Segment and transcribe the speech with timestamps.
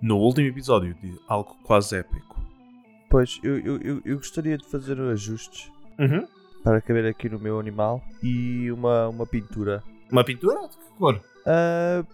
[0.00, 2.38] no último episódio de algo quase épico.
[3.10, 6.26] Pois, eu, eu, eu, gostaria de fazer ajustes Uhum.
[6.62, 9.82] para caber aqui no meu animal e uma, uma pintura.
[10.10, 10.60] Uma pintura?
[10.68, 11.20] De que cor?
[11.46, 12.04] Ah,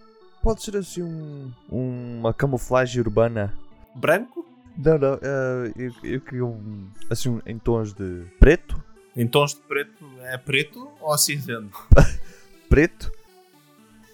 [0.43, 3.53] pode ser assim um, uma camuflagem urbana.
[3.95, 4.47] Branco?
[4.79, 8.83] Não, não, ah, eu, eu queria um, assim um- em tons de preto,
[9.17, 11.77] Em tons de preto, é preto ou cinzento?
[12.69, 13.13] preto,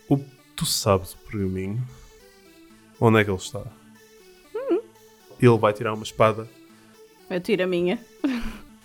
[0.09, 0.19] O,
[0.57, 1.83] tu sabes o pergaminho?
[3.01, 3.63] Onde é que ele está?
[5.41, 6.47] Ele vai tirar uma espada
[7.31, 7.99] Eu tiro a minha.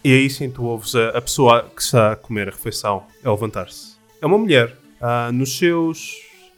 [0.03, 3.29] e aí sim tu ouves a, a pessoa que está a comer a refeição a
[3.31, 3.95] levantar-se.
[4.21, 6.15] É uma mulher, ah, nos seus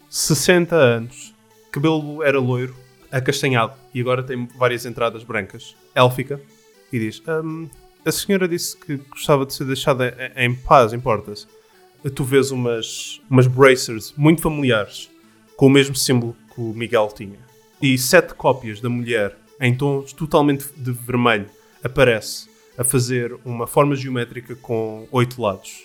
[0.09, 1.34] 60 anos,
[1.72, 2.76] cabelo era loiro,
[3.12, 6.40] acastanhado e agora tem várias entradas brancas, élfica,
[6.94, 7.68] e diz: "Hum,
[8.05, 11.46] A senhora disse que gostava de ser deixada em- em paz, importa-se.
[12.16, 15.10] Tu vês umas, umas bracers muito familiares,
[15.58, 17.38] com o mesmo símbolo que o Miguel tinha.
[17.81, 21.48] E sete cópias da mulher, em tons totalmente de vermelho,
[21.84, 25.84] aparece a fazer uma forma geométrica com oito lados.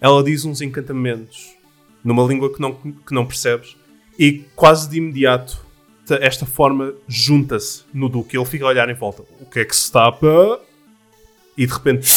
[0.00, 1.54] Ela diz uns encantamentos
[2.02, 3.76] numa língua que não, que não percebes
[4.18, 5.58] e quase de imediato
[6.06, 8.36] ta- esta forma junta-se no Duque.
[8.36, 9.22] Ele fica a olhar em volta.
[9.40, 10.58] O que é que se está a...
[11.56, 12.10] E de repente...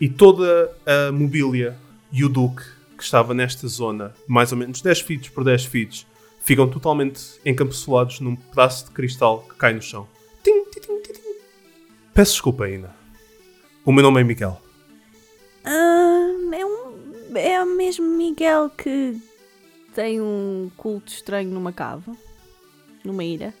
[0.00, 1.76] E toda a mobília
[2.12, 2.62] e o Duque,
[2.96, 6.06] que estava nesta zona, mais ou menos 10 feet por 10 feet,
[6.48, 10.08] ficam totalmente encapsulados num pedaço de cristal que cai no chão.
[10.42, 11.20] Tim, tim, tim, tim, tim.
[12.14, 12.96] Peço desculpa ainda.
[13.84, 14.58] O meu nome é Miguel.
[15.62, 19.20] Ah, é, um, é o mesmo Miguel que
[19.94, 22.10] tem um culto estranho numa cave.
[23.04, 23.52] Numa ilha.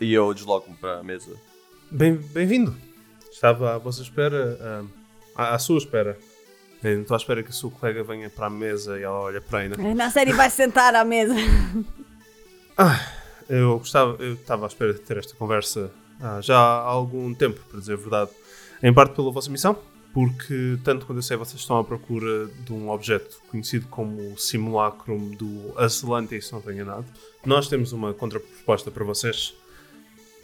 [0.00, 1.34] e eu desloco-me para a mesa.
[1.90, 2.74] Bem- Bem-vindo.
[3.30, 4.86] Estava à vossa espera,
[5.34, 6.18] à, à sua espera.
[6.82, 9.18] Eu não estou à espera que a sua colega venha para a mesa e ela
[9.18, 9.68] olha para aí.
[9.68, 9.94] né?
[9.94, 11.34] Na série vai sentar à mesa.
[13.48, 15.90] Eu gostava, eu estava à espera de ter esta conversa
[16.20, 18.30] ah, já há algum tempo, para dizer a verdade.
[18.82, 19.76] Em parte pela vossa missão,
[20.12, 24.38] porque tanto quando eu sei vocês estão à procura de um objeto conhecido como o
[24.38, 27.06] simulacrum do Azelante, se não estou enganado.
[27.44, 29.54] Nós temos uma contraproposta para vocês.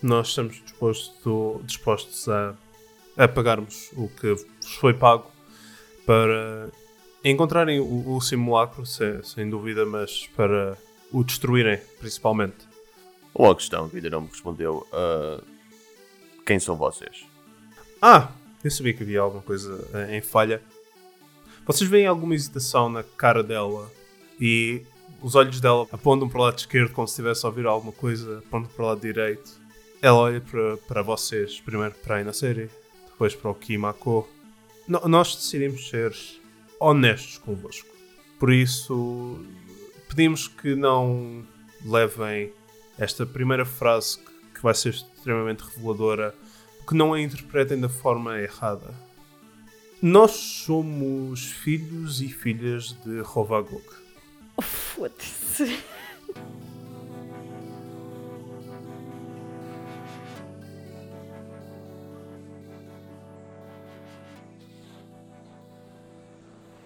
[0.02, 2.54] Nós estamos disposto, dispostos a,
[3.18, 5.30] a pagarmos o que vos foi pago
[6.06, 6.70] para
[7.24, 10.76] encontrarem o, o simulacro, sem, sem dúvida, mas para
[11.12, 12.56] o destruírem, principalmente.
[13.34, 14.86] Uma questão que ainda não me respondeu.
[14.92, 15.40] ah,
[16.46, 17.24] quem são vocês?
[18.00, 18.30] Ah,
[18.62, 20.62] eu sabia que havia alguma coisa eh, em falha.
[21.66, 23.90] Vocês veem alguma hesitação na cara dela
[24.38, 24.82] e
[25.22, 28.38] os olhos dela apontam para o lado esquerdo como se estivesse a ouvir alguma coisa,
[28.38, 29.50] apontam para o lado direito.
[30.02, 32.70] Ela olha para, para vocês, primeiro para a Inaceri,
[33.06, 34.28] depois para o Kimako.
[34.86, 36.14] Nós decidimos ser
[36.78, 37.88] honestos convosco.
[38.38, 39.44] Por isso,
[40.08, 41.46] pedimos que não
[41.84, 42.52] levem
[42.98, 44.18] esta primeira frase
[44.54, 46.34] que, vai ser extremamente reveladora
[46.86, 48.94] que não a interpretem da forma errada.
[50.00, 53.84] Nós somos filhos e filhas de Rovagog.
[54.60, 55.82] Foda-se.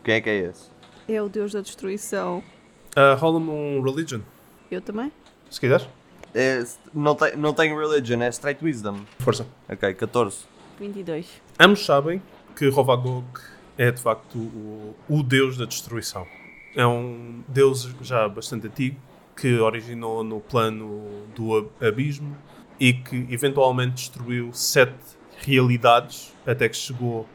[0.08, 0.70] Quem é que é esse?
[1.06, 2.42] É o deus da destruição.
[2.96, 4.20] Uh, Rola-me um religion,
[4.70, 5.12] Eu também?
[5.50, 5.86] se quiseres.
[6.34, 6.64] É,
[6.94, 9.00] não, tem, não tem religion, é straight wisdom.
[9.18, 9.46] Força.
[9.68, 10.46] Ok, 14.
[10.80, 11.26] 22.
[11.60, 12.22] Ambos sabem
[12.56, 13.26] que Rovagog
[13.76, 16.26] é de facto o, o deus da destruição.
[16.74, 18.96] É um deus já bastante antigo
[19.36, 22.34] que originou no plano do ab- abismo
[22.80, 24.94] e que eventualmente destruiu sete
[25.40, 27.28] realidades até que chegou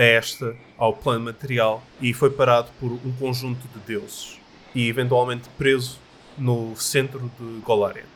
[0.00, 4.40] a esta, ao plano material, e foi parado por um conjunto de deuses
[4.74, 5.98] e eventualmente preso
[6.38, 8.06] no centro de Golarion.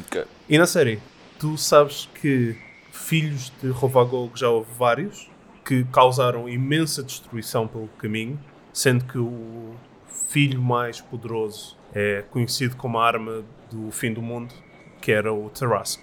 [0.00, 0.24] Ok.
[0.48, 0.98] E na série,
[1.38, 2.56] tu sabes que
[2.90, 5.28] filhos de Rovagog já houve vários
[5.62, 8.40] que causaram imensa destruição pelo caminho,
[8.72, 9.74] sendo que o
[10.28, 14.54] filho mais poderoso é conhecido como a arma do fim do mundo,
[15.02, 16.02] que era o Tarrasque.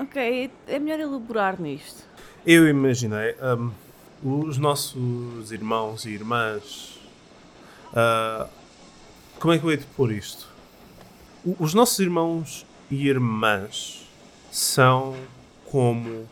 [0.00, 2.04] Ok, é melhor elaborar nisto.
[2.44, 3.70] Eu imaginei hum,
[4.22, 6.98] os nossos irmãos e irmãs.
[7.94, 8.46] ah,
[9.38, 10.48] como é que eu hei de pôr isto?
[11.44, 14.06] O- Os nossos irmãos e irmãs
[14.52, 15.16] são
[15.70, 16.28] como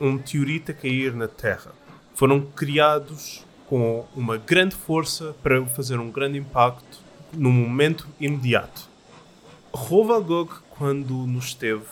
[0.00, 1.72] um meteorito a cair na Terra.
[2.14, 6.98] Foram criados com uma grande força para fazer um grande impacto
[7.32, 8.88] no momento imediato.
[9.72, 11.84] Rovagog, quando nos teve,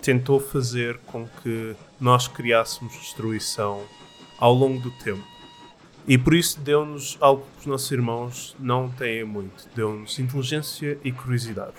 [0.00, 3.82] tentou fazer com que nós criássemos destruição
[4.38, 5.24] ao longo do tempo.
[6.08, 9.68] E por isso deu-nos algo que os nossos irmãos não têm muito.
[9.74, 11.74] Deu-nos inteligência e curiosidade.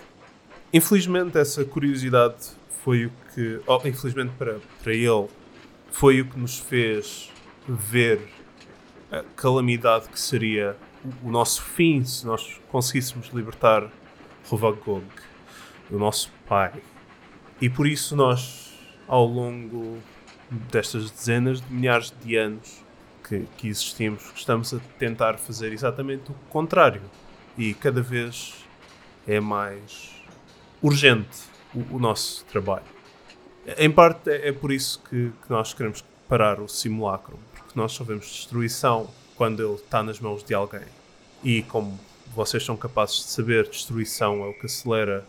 [0.73, 2.35] Infelizmente, essa curiosidade
[2.83, 3.61] foi o que.
[3.65, 5.27] Oh, infelizmente para, para ele,
[5.91, 7.31] foi o que nos fez
[7.67, 8.19] ver
[9.11, 10.75] a calamidade que seria
[11.23, 13.89] o, nosso fim se nós conseguíssemos libertar
[14.49, 15.05] Rovagog,
[15.89, 16.73] o nosso pai.
[17.61, 18.73] E por isso nós,
[19.07, 19.97] ao longo
[20.49, 22.83] destas dezenas de milhares de anos
[23.27, 27.01] que, que existimos, estamos a tentar fazer exatamente o contrário.
[27.57, 28.55] E cada vez
[29.27, 30.11] é mais
[30.81, 31.37] urgente
[31.73, 32.85] o, o nosso trabalho.
[33.77, 37.91] Em parte é, é por isso que, que nós queremos parar o simulacro, porque nós
[37.91, 40.85] só vemos destruição quando ele está nas mãos de alguém.
[41.43, 41.99] E como
[42.33, 45.25] vocês são capazes de saber, destruição é o que acelera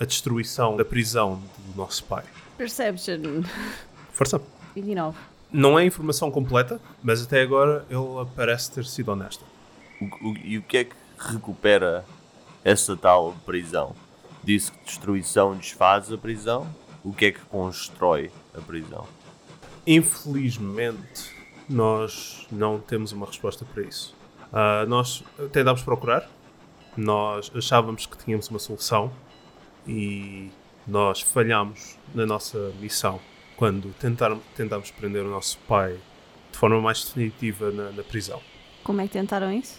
[0.00, 2.24] a destruição da prisão do nosso pai.
[2.56, 3.42] Perception.
[4.12, 4.61] Força!
[4.74, 5.16] 29.
[5.52, 8.00] Não é informação completa, mas até agora ele
[8.34, 9.44] parece ter sido honesto.
[10.00, 12.04] O- o- e o que é que recupera
[12.64, 13.94] essa tal prisão?
[14.42, 16.66] Disse que destruição desfaz a prisão?
[17.04, 19.06] O que é que constrói a prisão?
[19.86, 21.30] Infelizmente,
[21.68, 24.14] nós não temos uma resposta para isso.
[24.52, 25.22] Ah, nós
[25.52, 26.28] tentámos procurar,
[26.96, 29.12] nós achávamos que tínhamos uma solução
[29.86, 30.50] e
[30.86, 33.20] nós falhámos na nossa missão
[33.56, 35.96] quando tentar, tentámos prender o nosso pai
[36.50, 38.40] de forma mais definitiva na, na prisão.
[38.84, 39.78] Como é que tentaram isso?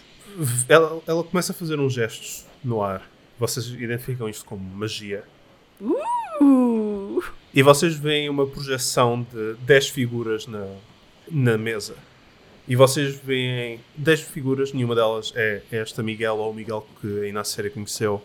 [0.68, 3.08] Ela, ela começa a fazer uns gestos no ar.
[3.38, 5.24] Vocês identificam isto como magia.
[5.82, 7.22] Uh!
[7.54, 10.66] E vocês veem uma projeção de 10 figuras na,
[11.30, 11.96] na mesa.
[12.68, 17.28] E vocês veem 10 figuras, nenhuma delas é esta Miguel ou o Miguel que a
[17.28, 18.24] Inácia conheceu.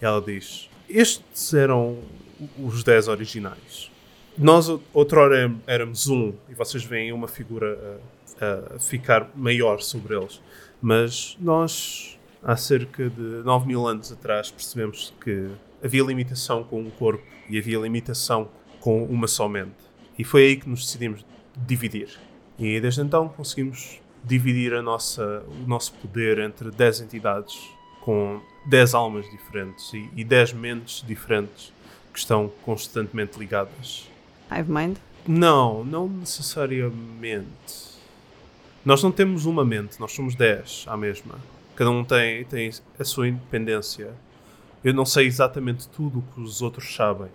[0.00, 1.98] Ela diz: Estes eram
[2.58, 3.90] os 10 originais.
[4.40, 8.00] Nós, outrora, éramos um, e vocês veem uma figura
[8.40, 10.40] a, a ficar maior sobre eles.
[10.80, 15.48] Mas nós, há cerca de 9 mil anos atrás, percebemos que
[15.82, 18.48] havia limitação com um corpo e havia limitação
[18.78, 19.74] com uma só mente.
[20.16, 21.26] E foi aí que nos decidimos
[21.56, 22.16] dividir.
[22.56, 27.58] E desde então conseguimos dividir a nossa, o nosso poder entre 10 entidades
[28.02, 31.72] com 10 almas diferentes e, e 10 mentes diferentes
[32.12, 34.08] que estão constantemente ligadas.
[34.50, 34.96] Hive Mind?
[35.26, 37.98] Não, não necessariamente.
[38.84, 41.34] Nós não temos uma mente, nós somos 10 à mesma.
[41.76, 44.12] Cada um tem, tem a sua independência.
[44.82, 47.28] Eu não sei exatamente tudo o que os outros sabem.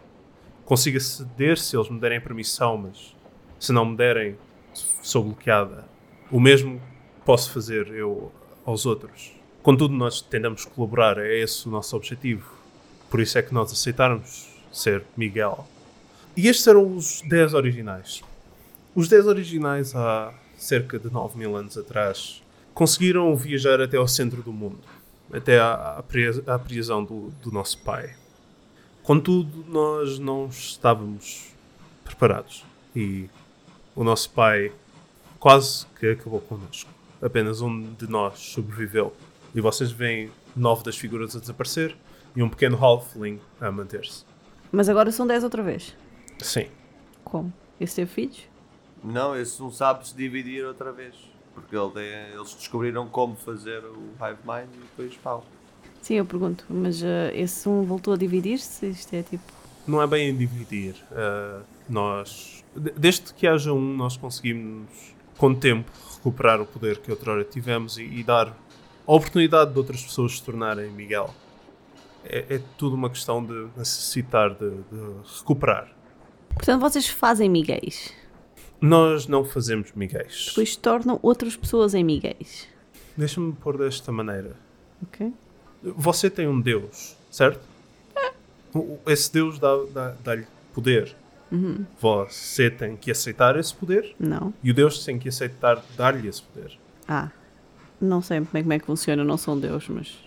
[0.65, 3.15] Consigo aceder se eles me derem permissão, mas
[3.60, 4.36] se não me derem,
[5.01, 5.86] sou bloqueada.
[6.31, 6.81] O mesmo
[7.24, 8.31] posso fazer eu
[8.65, 9.33] aos outros.
[9.62, 12.51] Contudo, nós tentamos colaborar, é esse o nosso objetivo.
[13.10, 15.68] Por isso é que nós aceitamos ser Miguel.
[16.35, 18.21] E estes eram os 10 originais.
[18.95, 22.41] Os 10 originais, há cerca de 9 mil anos atrás,
[22.74, 24.80] conseguiram viajar até ao centro do mundo,
[25.31, 28.15] até à, à, pris- à prisão do, do nosso pai.
[29.03, 31.50] Contudo, nós não estávamos
[32.03, 32.63] preparados
[32.95, 33.29] e
[33.95, 34.71] o nosso pai
[35.39, 36.89] quase que acabou connosco.
[37.21, 39.13] Apenas um de nós sobreviveu.
[39.53, 41.95] E vocês veem nove das figuras a desaparecer
[42.36, 44.24] e um pequeno halfling a manter-se.
[44.71, 45.94] Mas agora são 10 outra vez.
[46.43, 46.67] Sim.
[47.23, 47.51] Como?
[47.79, 48.43] Esse teve filhos?
[49.03, 51.15] Não, esse não sabe se dividir outra vez.
[51.53, 55.45] Porque ele tem- eles descobriram como fazer o Hive Mind e depois pau.
[56.01, 56.65] Sim, eu pergunto.
[56.69, 58.88] Mas eh, esse um voltou a dividir-se?
[58.89, 59.43] Isto é tipo.
[59.88, 60.95] não é bem em dividir.
[61.12, 64.89] Uh, nós, de- desde que haja um, nós conseguimos,
[65.38, 68.47] com o tempo, recuperar o poder que outrora tivemos e, e dar
[69.05, 71.29] a oportunidade de outras pessoas se tornarem Miguel.
[72.23, 75.91] É, é tudo uma questão de necessitar de, de recuperar.
[76.55, 78.13] Portanto, vocês fazem miguéis.
[78.79, 80.48] Nós não fazemos Miguéis.
[80.50, 82.67] Depois tornam outras pessoas em miguéis.
[83.15, 84.55] Deixa-me pôr desta maneira.
[85.01, 85.31] Ok?
[85.81, 87.62] Você tem um Deus, certo?
[88.74, 91.15] O- Esse Deus dá- dá- dá-lhe poder.
[92.01, 94.51] Você tem que aceitar esse poder Não.
[94.63, 96.77] E o Deus tem que aceitar dar-lhe esse poder.
[97.07, 97.29] Ah.
[98.01, 100.17] Não sei bem como é que funciona, não sou um deus, mas.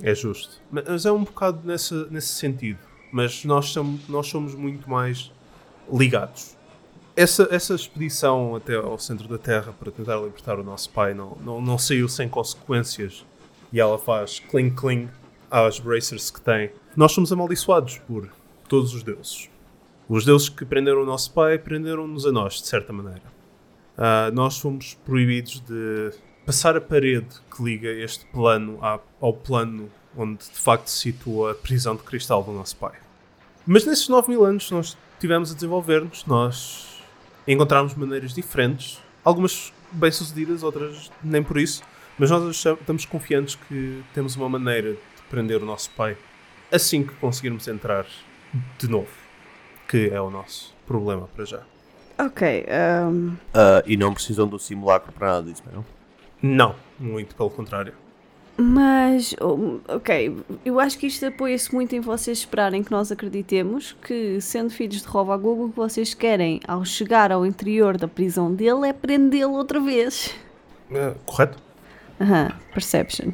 [0.00, 0.60] É justo.
[0.70, 2.78] Mas é um bocado nesse, nesse sentido.
[3.10, 5.32] Mas nós somos, nós somos muito mais
[5.92, 6.56] ligados.
[7.16, 11.36] Essa, essa expedição até ao centro da Terra para tentar libertar o nosso pai não,
[11.44, 13.24] não, não saiu sem consequências.
[13.72, 15.08] E ela faz cling-cling
[15.50, 16.70] às bracers que tem.
[16.96, 18.28] Nós somos amaldiçoados por
[18.68, 19.50] todos os deuses.
[20.08, 23.22] Os deuses que prenderam o nosso pai prenderam-nos a nós, de certa maneira.
[23.96, 26.12] Ah, nós fomos proibidos de
[26.46, 31.50] passar a parede que liga este plano à- ao plano onde de facto se situa
[31.50, 32.94] a prisão de cristal do nosso pai.
[33.66, 37.02] Mas nesses 9 mil anos nós tivemos a desenvolver-nos, nós
[37.46, 41.82] encontramos maneiras diferentes, algumas bem-sucedidas, outras nem por isso.
[42.18, 44.98] Mas nós estamos confiantes que temos uma maneira de
[45.30, 46.16] prender o nosso pai
[46.72, 48.06] assim que conseguirmos entrar
[48.78, 49.08] de novo.
[49.88, 51.62] Que é o nosso problema para já.
[52.18, 55.84] Ok, ahm, Ah, e não precisam do simulacro para nada disso, não?
[56.42, 57.94] Não, muito pelo contrário.
[58.60, 63.92] Mas, oh, ok, eu acho que isto apoia-se muito em vocês esperarem que nós acreditemos
[64.02, 68.52] que, sendo filhos de Rovagogo, o que vocês querem ao chegar ao interior da prisão
[68.52, 70.34] dele é prendê-lo outra vez.
[70.92, 71.56] Ah, correto?
[72.20, 73.30] Aham, Perception.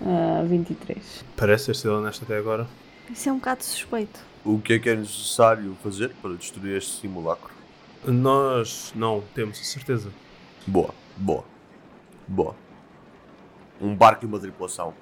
[0.00, 1.24] Ah, 23.
[1.36, 2.68] Parece ter sido honesto até agora.
[3.10, 4.20] Isso é um bocado suspeito.
[4.44, 7.52] O que é que é necessário fazer para destruir este simulacro?
[8.04, 10.10] Nós não temos a certeza.
[10.66, 11.44] Boa, boa,
[12.28, 12.54] boa.
[13.80, 14.94] Um barco e uma tripulação.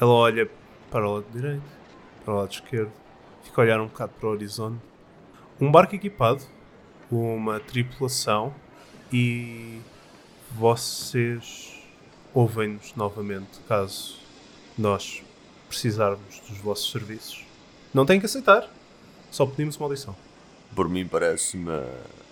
[0.00, 0.50] Ela olha
[0.90, 1.62] para o lado direito,
[2.24, 2.92] para o lado esquerdo,
[3.42, 4.80] fica a olhar um bocado para o horizonte.
[5.60, 6.42] Um barco equipado,
[7.10, 8.54] uma tripulação
[9.12, 9.80] e
[10.52, 11.74] vocês
[12.34, 14.18] ouvem-nos novamente caso
[14.76, 15.22] nós
[15.68, 17.44] precisarmos dos vossos serviços.
[17.92, 18.68] Não têm que aceitar,
[19.30, 20.14] só pedimos uma audição.
[20.74, 21.82] Por mim parece-me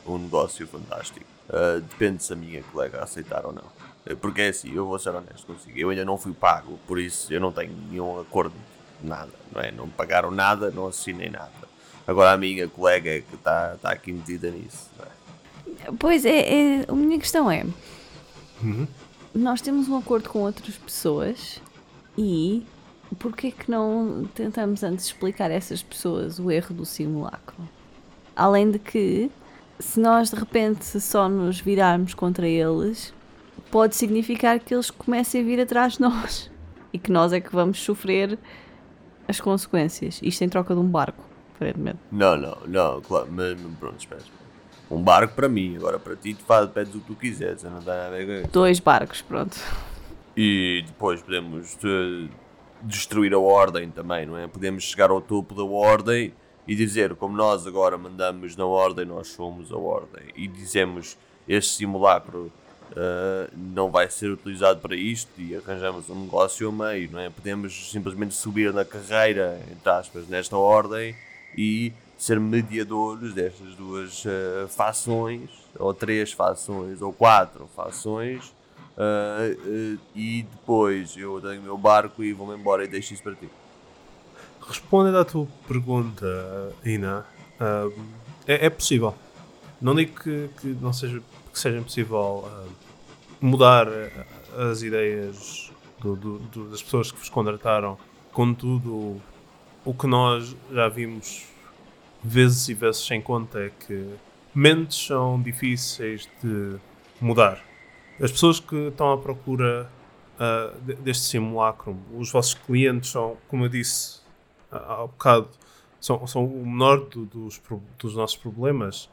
[0.06, 1.26] um negócio fantástico.
[1.48, 3.64] Ah, depende se a minha colega aceitar ou não.
[4.06, 5.78] Eh, Porque é assim, eu vou ser honesto consigo.
[5.78, 8.54] Eu ainda não fui pago, por isso eu não tenho nenhum acordo,
[9.02, 9.30] nada.
[9.52, 9.70] Não, é?
[9.70, 11.50] não me pagaram nada, não assinei nada.
[12.06, 14.88] Agora a minha colega é que está tá aqui metida nisso.
[14.98, 15.96] não é?
[15.98, 17.66] Pois é, é, a minha questão é:
[18.62, 18.86] Uhum.
[19.34, 21.60] nós temos um acordo com outras pessoas
[22.16, 22.64] e
[23.18, 27.56] porquê que não tentamos antes explicar a essas pessoas o erro do simulacro?
[28.34, 29.30] Além de que,
[29.78, 33.12] se nós de repente só nos virarmos contra eles,
[33.70, 36.50] pode significar que eles comecem a vir atrás de nós
[36.92, 38.38] e que nós é que vamos sofrer
[39.28, 40.20] as consequências.
[40.22, 41.22] Isto em troca de um barco,
[41.54, 41.98] aparentemente.
[42.10, 44.22] Não, não, não, claro, mas pronto, espera.
[44.90, 47.78] Um barco para mim, agora para ti, tu faz, pedes o que tu quiseres, não
[47.78, 48.46] tem nada a ver.
[48.48, 49.58] Dois barcos, pronto.
[50.36, 52.28] E depois podemos eh,
[52.82, 54.46] destruir a ordem também, não é?
[54.46, 56.32] Podemos chegar ao topo da ordem
[56.68, 60.24] e dizer, como nós agora mandamos na ordem, nós somos a ordem.
[60.36, 61.18] E dizemos,
[61.48, 62.52] este simulacro
[62.94, 67.30] eh, não vai ser utilizado para isto e arranjamos um negócio ao meio, não é?
[67.30, 71.14] Podemos simplesmente subir na carreira, entre aspas, nesta ordem
[71.56, 78.54] e ser mediadores destas duas eh, fações, ou três fações, ou quatro fações,
[78.96, 79.40] ah,
[80.14, 83.48] e depois eu tenho o meu barco e vou-me embora e deixo isso para ti.
[84.66, 86.26] Respondendo à tua pergunta,
[86.82, 87.26] Ina,
[88.46, 89.14] é, é possível.
[89.80, 91.22] Não digo que, que não seja,
[91.56, 92.66] que seja impossível ah,
[93.40, 97.96] mudar ah, as ideias do- do- do- das pessoas que vos contrataram.
[98.30, 99.18] Contudo,
[99.82, 101.46] o que nós já vimos
[102.22, 104.06] vezes e vezes sem conta é que
[104.54, 106.76] mentes são difíceis de
[107.22, 107.64] mudar.
[108.20, 109.90] As pessoas que estão à procura
[110.82, 114.20] de- deste simulacro, os vossos clientes são, como eu disse
[114.70, 115.48] há bocado,
[115.98, 117.58] são, são o menor do- dos,
[117.98, 119.08] dos nossos problemas.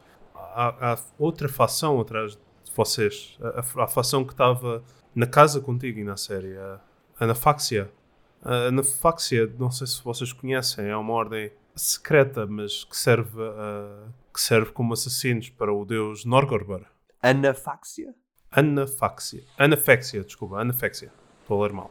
[0.53, 3.37] Há, há outra facção atrás de vocês.
[3.41, 4.83] A, a- a facção que estava
[5.15, 6.79] na casa contigo e na série, a
[7.19, 7.91] Anafaxia.
[8.43, 14.07] A Anafaxia, não sei se vocês conhecem, é uma ordem secreta, mas que serve, a-
[14.33, 16.81] que serve como assassinos para o deus Norgorbar.
[17.21, 18.13] Anafaxia?
[18.51, 19.43] Anafaxia.
[19.57, 21.11] Anafexia, desculpa, Anafexia.
[21.41, 21.89] Estou a ler mal.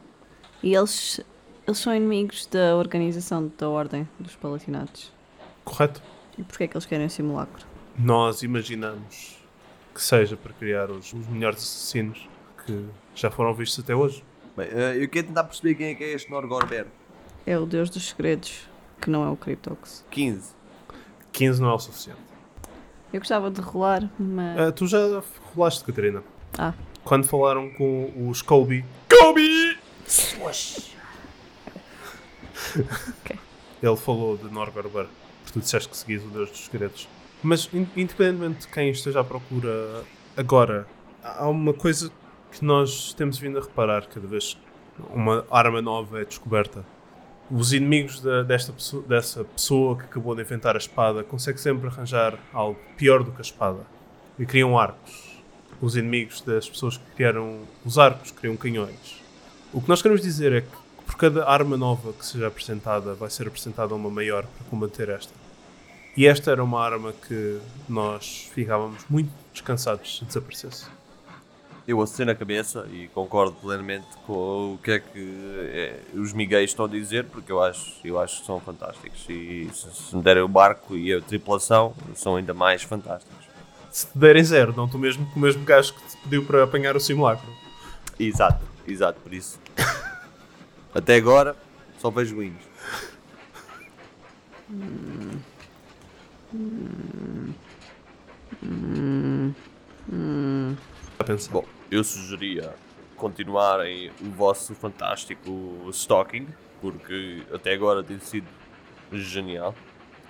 [0.61, 1.19] E eles,
[1.67, 5.11] eles são inimigos da organização da Ordem dos Palatinatos.
[5.65, 6.01] Correto?
[6.37, 7.65] E porquê é que eles querem o simulacro?
[7.97, 9.37] Nós imaginamos
[9.93, 12.27] que seja para criar os, os melhores assassinos
[12.65, 14.23] que já foram vistos até hoje.
[14.57, 16.87] Bem, ah, eu quero tentar perceber quem é que é este Norgorber.
[17.45, 18.67] É o Deus dos Segredos,
[19.01, 20.05] que não é o Cryptox.
[20.09, 20.51] 15.
[21.31, 22.19] 15 não é o suficiente.
[23.11, 24.59] Eu gostava de rolar, mas.
[24.59, 24.99] Ah, tu já
[25.53, 26.23] rolaste, Catarina.
[26.57, 26.73] Ah,
[27.03, 28.83] Quando falaram com os Kobe.
[29.09, 29.77] Kobe!
[33.21, 33.39] Ok.
[33.81, 35.07] Ele falou de Norgorber.
[35.43, 37.07] porque Tu disseste que seguias o Deus dos Segredos.
[37.43, 40.03] Mas, in- independentemente de quem esteja à procura
[40.35, 40.87] agora,
[41.21, 42.09] há uma coisa
[42.51, 44.57] que nós temos vindo a reparar cada vez
[45.13, 46.85] uma arma nova é descoberta.
[47.51, 52.39] Os inimigos desta pessoa, dessa pessoa que acabou de inventar a espada conseguem sempre arranjar
[52.53, 53.81] algo pior do que a espada.
[54.39, 55.41] E criam arcos.
[55.81, 59.21] Os inimigos das pessoas que criaram os arcos criam canhões.
[59.73, 63.29] O que nós queremos dizer é que por cada arma nova que seja apresentada, vai
[63.29, 65.33] ser apresentada uma maior para combater esta.
[66.15, 70.85] E esta era uma arma que nós ficávamos muito descansados se desaparecesse.
[71.87, 76.69] Eu aceno a cabeça e concordo plenamente com o que é que eh, os miguéis
[76.69, 79.25] estão a dizer, porque eu acho, eu acho que são fantásticos.
[79.27, 83.45] E se, se me derem o barco e a tripulação, são ainda mais fantásticos.
[83.91, 86.63] Se te derem zero, não tu mesmo com o mesmo gajo que te pediu para
[86.63, 87.51] apanhar o simulacro.
[88.17, 89.59] Exato, exato, por isso.
[90.95, 91.55] Até agora,
[91.99, 92.53] só vejo wins.
[101.19, 101.51] A pensar.
[101.51, 102.73] Bom, eu sugeria
[103.15, 106.47] continuarem o vosso fantástico stalking,
[106.81, 108.47] porque até agora tem sido
[109.11, 109.73] genial.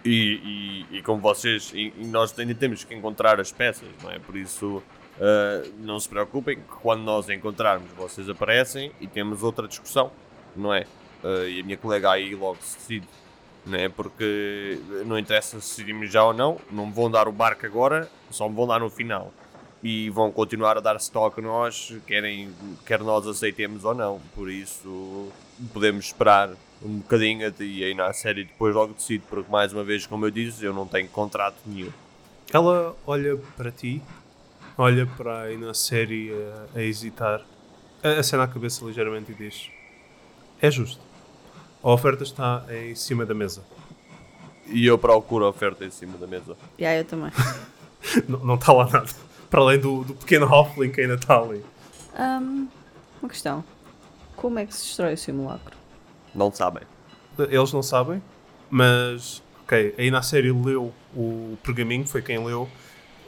[0.06, 4.12] E, e, e como vocês, e, e nós ainda temos que encontrar as peças, não
[4.12, 4.20] é?
[4.20, 4.84] Por isso,
[5.20, 10.12] ah, não se preocupem, que quando nós encontrarmos, vocês aparecem e temos outra discussão,
[10.56, 10.86] não é?
[11.24, 13.08] Ah, e a minha colega aí logo se decide,
[13.66, 13.90] não é?
[13.90, 18.10] Porque não interessa se decidimos já ou não, não me vão dar o barco agora,
[18.30, 19.32] só me vão dar no final
[19.84, 22.50] e vão continuar a dar stock a nós, querem,
[22.86, 24.22] quer nós aceitemos ou não.
[24.34, 25.28] Por isso,
[25.74, 26.52] podemos esperar
[26.82, 30.32] um bocadinho e aí na série depois logo decido, porque mais uma vez, como eu
[30.32, 31.92] disse, eu não tenho contrato nenhum.
[32.54, 34.02] Ela olha para ti,
[34.78, 37.42] olha para aí na série a, a hesitar,
[38.02, 39.70] a, a cena a cabeça ligeiramente e diz:
[40.62, 41.13] É justo.
[41.84, 43.62] A oferta está em cima da mesa.
[44.68, 46.56] E eu procuro a oferta em cima da mesa.
[46.80, 47.32] E aí eu também.
[48.28, 49.10] Não, não está lá nada.
[49.50, 51.64] Para além do, do pequeno Halfling que ainda está ali.
[52.16, 52.68] Ahm,
[53.22, 53.64] uma questão.
[54.36, 55.78] Como é que se destrói o simulacro?
[56.36, 56.84] Não sabem.
[57.38, 58.22] Eles não sabem,
[58.70, 62.70] mas ok, aí na série leu o pergaminho, foi quem leu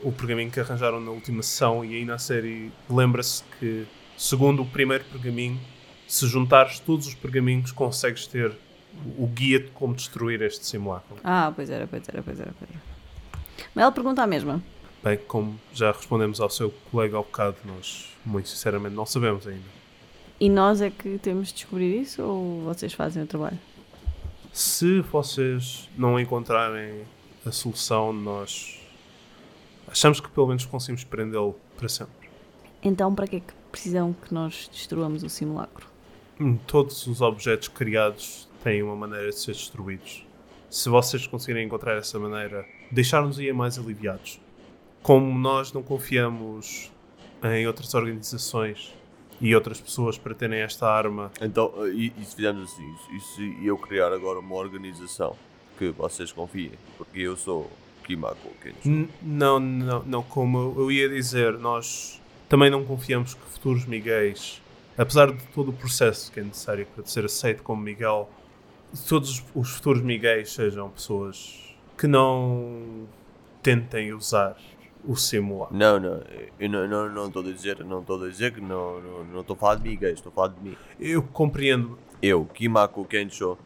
[0.04, 4.66] o pergaminho que arranjaram na última sessão, e aí na série lembra-se que, segundo o
[4.66, 5.60] primeiro pergaminho,
[6.08, 8.52] se juntares todos os pergaminhos, consegues ter
[9.18, 11.18] o guia de como destruir este simulacro.
[11.24, 12.82] Ah, pois era, pois era, pois era, pois era.
[13.74, 14.64] Mas ela pergunta a mesma.
[15.04, 19.86] Bem, como já respondemos ao seu colega ao bocado, nós, muito sinceramente, não sabemos ainda.
[20.40, 23.60] E nós é que temos de descobrir isso ou vocês fazem o trabalho?
[24.52, 27.04] Se vocês não encontrarem
[27.46, 28.80] a solução, nós
[29.88, 32.30] achamos que pelo menos conseguimos prendê-lo para sempre.
[32.82, 35.95] Então, para que é que precisam que nós destruamos o simulacro?
[36.68, 40.26] Todos os objetos criados têm uma maneira de ser destruídos.
[40.70, 44.40] Se vocês conseguirem encontrar essa maneira, deixar-nos ir mais aliviados.
[45.02, 46.92] Como nós não confiamos
[47.44, 48.94] em outras organizações
[49.40, 53.66] e outras pessoas para terem esta arma, Então, e, e se fizermos assim, e se
[53.66, 55.36] eu criar agora uma organização
[55.78, 57.70] que vocês confiem, porque eu sou
[58.06, 59.10] Kimako Kenji.
[59.22, 64.62] Não, não, não, como eu ia dizer, nós também não confiamos que futuros Miguéis,
[64.98, 68.30] apesar de todo o processo que é necessário para ser aceito como Miguel,
[69.08, 73.08] todos os futuros Miguéis sejam pessoas que não
[73.62, 74.58] tentem usar
[75.04, 75.76] o simulacro.
[75.76, 76.22] Não, não,
[76.60, 79.42] eu não estou não, estou a dizer, não estou a dizer que não estou não,
[79.42, 80.78] estou a falar de gays, estou a falar de mim.
[81.00, 83.58] Eu compreendo, Eu, Kimako Kensho,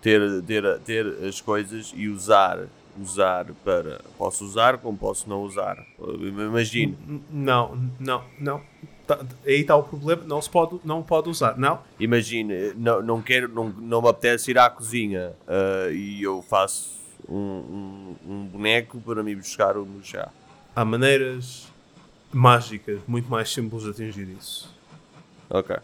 [0.00, 2.66] ter, ter, ter as coisas e usar,
[3.00, 5.76] usar para, posso usar como posso não usar.
[6.00, 8.62] Imagine, N- não, não, não.
[9.06, 11.80] Tá- aí está o problema, não se pode, não pode usar, não?
[11.98, 16.98] imagine, não, não quero, não, não me apetece ir à cozinha ah, e eu faço
[17.28, 20.28] um, um, um boneco para me buscar o chá.
[20.74, 21.68] Há maneiras
[22.32, 24.74] mágicas muito mais simples de atingir isso.
[25.48, 25.76] Ok,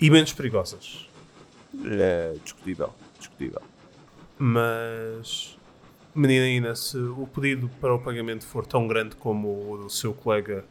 [0.00, 1.08] E menos perigosas.
[1.84, 3.62] é discutível, discutível.
[4.36, 5.56] Mas,
[6.14, 10.12] menina Ina, se o pedido para o pagamento for tão grande como o do seu
[10.12, 10.64] colega,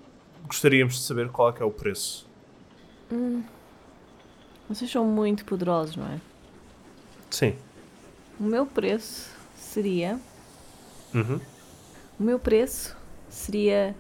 [0.46, 2.28] gostaríamos de saber qual é que é o preço.
[4.68, 6.20] Vocês são muito poderosos, não é?
[7.30, 7.56] Sim.
[8.40, 10.20] O meu preço seria.
[11.14, 11.40] Uhum.
[12.20, 12.96] O meu preço
[13.30, 13.96] seria.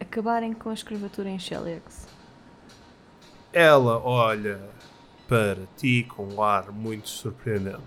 [0.00, 2.06] acabarem com a escravatura em Shellix.
[3.52, 4.60] Ela olha
[5.26, 7.82] para ti com um ar muito surpreendente.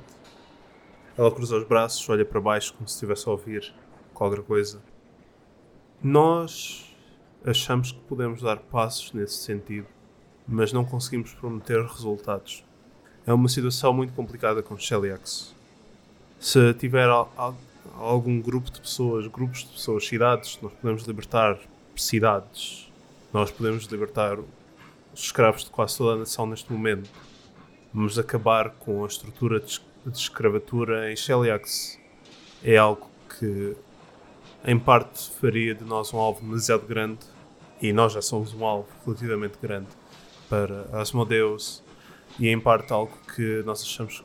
[1.18, 3.74] Ela cruza os braços, olha para baixo como se estivesse a ouvir
[4.14, 4.82] qualquer coisa.
[6.02, 6.89] Nós
[7.46, 9.88] achamos que podemos dar passos nesse sentido,
[10.48, 12.64] mas não conseguimos prometer resultados.
[13.26, 15.54] É uma situação muito complicada com Shellyax.
[16.40, 17.58] Se tiver al- al-
[17.98, 21.60] algum grupo de pessoas, grupos de pessoas, cidades, nós podemos libertar
[21.96, 22.90] cidades.
[23.34, 27.10] Nós podemos libertar os escravos de quase toda a nação neste momento.
[27.94, 32.00] Vamos acabar com a estrutura de, es- de escravatura em Shellyax.
[32.64, 33.76] É algo que,
[34.66, 37.20] em parte, faria de nós um alvo demasiado grande.
[37.82, 39.88] E nós já somos um alvo relativamente grande
[40.50, 41.82] para Asmodeus.
[42.40, 44.24] E, em parte, algo que nós achamos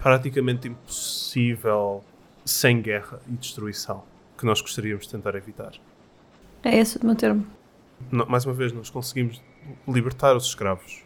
[0.00, 2.04] praticamente impossível
[2.44, 4.04] sem guerra e destruição.
[4.36, 5.72] Que nós gostaríamos de tentar evitar.
[6.62, 7.44] É esse o meu termo.
[8.10, 9.42] No- mais uma vez, nós conseguimos
[9.86, 11.02] libertar os escravos.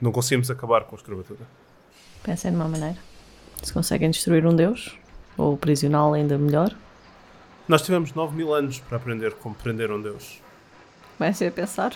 [0.00, 1.40] Não conseguimos acabar com a escravatura.
[2.22, 2.96] Pensem numa maneira.
[3.62, 4.96] Se conseguem destruir um deus,
[5.36, 6.74] ou prisioná-lo ainda melhor.
[7.70, 10.42] Nós tivemos 9 mil anos para aprender como prender um Deus.
[11.16, 11.92] Comecem a pensar.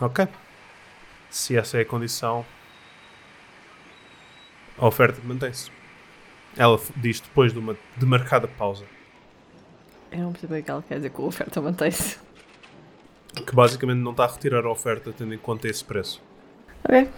[0.00, 0.26] Ok.
[1.30, 2.44] Se essa é a condição,
[4.76, 5.70] a oferta mantém-se.
[6.56, 8.84] Ela diz depois de uma demarcada pausa,
[10.10, 12.18] Eu não percebo o que ela quer dizer com a oferta mantém-se.
[13.46, 16.20] que basicamente não está a retirar a oferta tendo em conta esse preço.
[16.82, 17.08] Ok.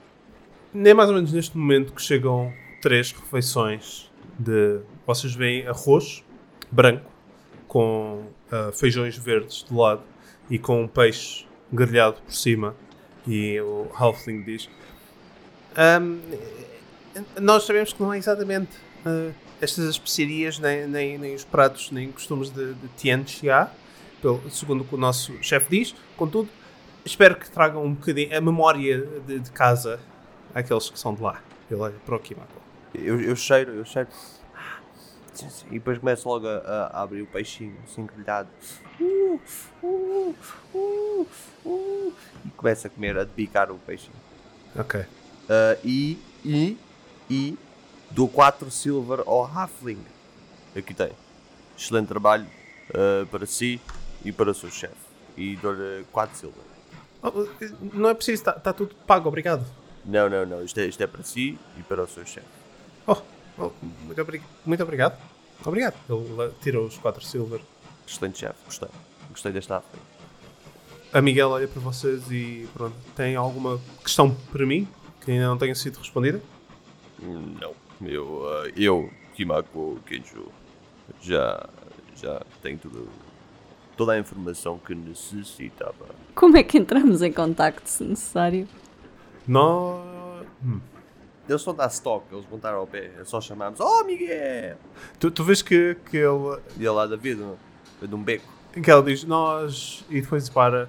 [0.74, 4.78] Nem mais ou menos neste momento que chegam três refeições de.
[5.06, 6.22] Vocês veem arroz
[6.70, 7.15] branco
[7.76, 10.02] com ah, feijões verdes do lado
[10.48, 12.74] e com um peixe grelhado por cima.
[13.26, 14.70] E o Halfling diz:
[15.76, 16.20] "Ahm,
[17.38, 18.70] Nós sabemos que não é exatamente
[19.04, 23.68] ah, estas especiarias, nem, nem, nem os pratos, nem costumes de, de Tianxia,
[24.50, 25.94] segundo o que o nosso chefe diz.
[26.16, 26.48] Contudo,
[27.04, 30.00] espero que tragam um bocadinho a memória de, de casa
[30.54, 31.42] àqueles que são de lá.
[31.70, 32.62] Ele olha para o Kimako.
[32.94, 34.08] Eu, eu cheiro, eu cheiro.
[35.70, 38.48] E depois começo logo a, a abrir o peixinho, assim, grelhado.
[39.00, 39.40] Uh,
[39.82, 40.34] uh,
[40.74, 41.26] uh,
[41.64, 42.12] uh.
[42.44, 44.16] E começo a comer, a debicar o peixinho.
[44.78, 45.04] Ok.
[45.48, 46.76] Ah, e, e,
[47.30, 47.58] e
[48.10, 50.04] dou 4 silver ao Halfling.
[50.76, 51.12] Aqui tem.
[51.76, 52.46] Excelente trabalho
[52.94, 53.80] ah, para si
[54.24, 54.94] e para o seu chefe.
[55.36, 56.64] E dou-lhe 4 silver.
[57.22, 57.30] Oh,
[57.92, 59.64] não é preciso, está tudo pago, obrigado.
[60.04, 60.62] Não, não, não.
[60.62, 62.46] Isto é, isto é para si e para o seu chefe.
[63.06, 63.16] Oh,
[63.58, 63.70] oh,
[64.04, 65.18] muito, obri- muito obrigado.
[65.64, 65.94] Obrigado.
[66.08, 67.60] Ele tira os 4 silver.
[68.06, 68.58] Excelente chefe.
[68.66, 68.88] Gostei.
[69.30, 70.00] Gostei deste Halfling.
[71.12, 72.94] A Miguel olha para vocês e pronto.
[73.14, 74.86] Tem alguma questão para mim
[75.24, 76.40] que ainda não tenha sido respondida?
[77.20, 80.48] Não, eu, ah, eu Kimako Kenjo,
[81.22, 81.66] já,
[82.14, 83.08] já tenho tudo,
[83.96, 86.06] toda a informação que necessitava.
[86.34, 88.68] Como é que entramos em contacto se necessário?
[89.48, 90.46] Nós.
[90.64, 90.80] Hum.
[91.48, 94.76] Eles estão a dar stock, eles estar ao pé, é só chamarmos, oh Miguel!
[95.20, 97.54] Tu, tu vês que, que ele E ele lá da vida,
[98.02, 98.44] de um beco.
[98.82, 100.88] que ela diz nós e depois para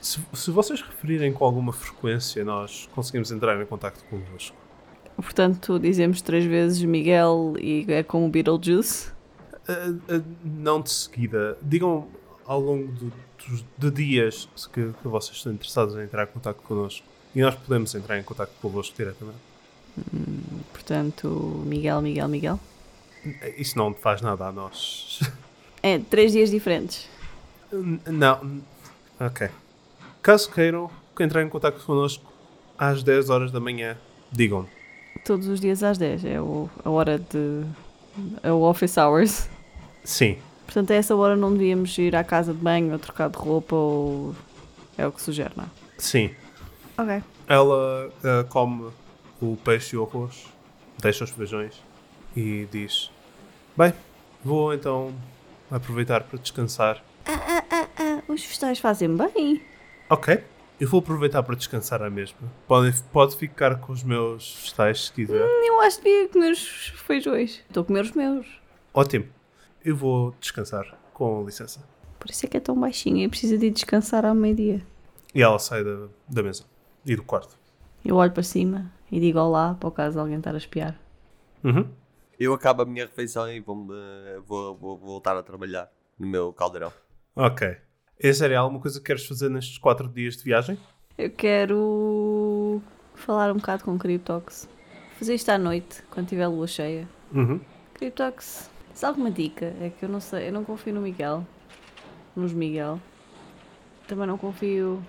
[0.00, 4.56] se, se vocês referirem com alguma frequência nós conseguimos entrar em contacto convosco
[5.14, 9.12] Portanto, dizemos três vezes Miguel e é como Beetlejuice.
[9.68, 12.08] Ah, ah, não de seguida digam
[12.44, 13.12] ao longo do-
[13.46, 17.54] dos de dias que, que vocês estão interessados em entrar em contacto connosco e nós
[17.54, 19.38] podemos entrar em contacto convosco diretamente
[20.72, 22.60] Portanto, Miguel, Miguel, Miguel.
[23.56, 25.20] isso não faz nada a nós
[25.82, 27.08] É, três dias diferentes.
[28.06, 28.60] Não
[29.20, 29.48] ok
[30.20, 32.24] caso queiram entrar em contacto connosco
[32.78, 33.96] às 10 horas da manhã
[34.30, 34.66] digam
[35.24, 36.24] Todos os dias às 10.
[36.24, 37.64] É o- a hora de.
[38.42, 39.48] É o office hours.
[40.02, 43.36] sim Portanto, a essa hora não devíamos ir à casa de banho ou trocar de
[43.36, 44.34] roupa ou.
[44.96, 45.68] É o que sugere, não é?
[45.98, 46.30] sim
[46.98, 47.22] Ok.
[47.46, 48.90] Ela ah, come
[49.42, 50.46] o peixe e o arroz,
[51.00, 51.82] deixa os feijões
[52.36, 53.10] e diz:
[53.76, 53.92] Bem,
[54.44, 55.12] vou então
[55.70, 57.02] aproveitar para descansar.
[57.26, 59.62] Ah, os vegetais fazem bem.
[60.08, 60.42] Ok,
[60.80, 62.38] eu vou aproveitar para descansar à mesma.
[62.66, 65.46] Pode, pode ficar com os meus vegetais se quiser.
[65.64, 67.62] Eu acho que devia comer os feijões.
[67.68, 68.46] Estou a comer os meus.
[68.94, 69.26] Ótimo,
[69.84, 71.82] eu vou descansar, com licença.
[72.20, 74.82] Por isso é que é tão baixinho e precisa de descansar ao meio-dia.
[75.34, 76.64] E ela sai da, da mesa
[77.04, 77.56] e do quarto.
[78.04, 80.98] Eu olho para cima e digo olá para o caso de alguém estar a espiar.
[81.62, 81.86] Uhum.
[82.40, 83.86] Eu acabo a minha refeição e vou,
[84.46, 86.90] vou, vou voltar a trabalhar no meu caldeirão.
[87.36, 87.76] Ok.
[88.18, 90.78] Essa era alguma coisa que queres fazer nestes quatro dias de viagem?
[91.18, 92.80] Eu quero
[93.14, 94.66] falar um bocado com o Cryptox.
[95.18, 97.06] Fazer isto à noite, quando tiver lua cheia.
[97.32, 97.60] Uhum.
[97.94, 99.74] Cryptox, se alguma dica?
[99.78, 101.46] É que eu não sei, eu não confio no Miguel.
[102.34, 102.98] Nos Miguel.
[104.08, 105.02] Também não confio.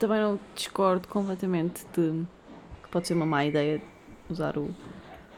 [0.00, 2.26] Também não discordo completamente de
[2.92, 3.82] pode ser uma má ideia
[4.28, 4.70] usar o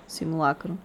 [0.06, 0.76] simulacro.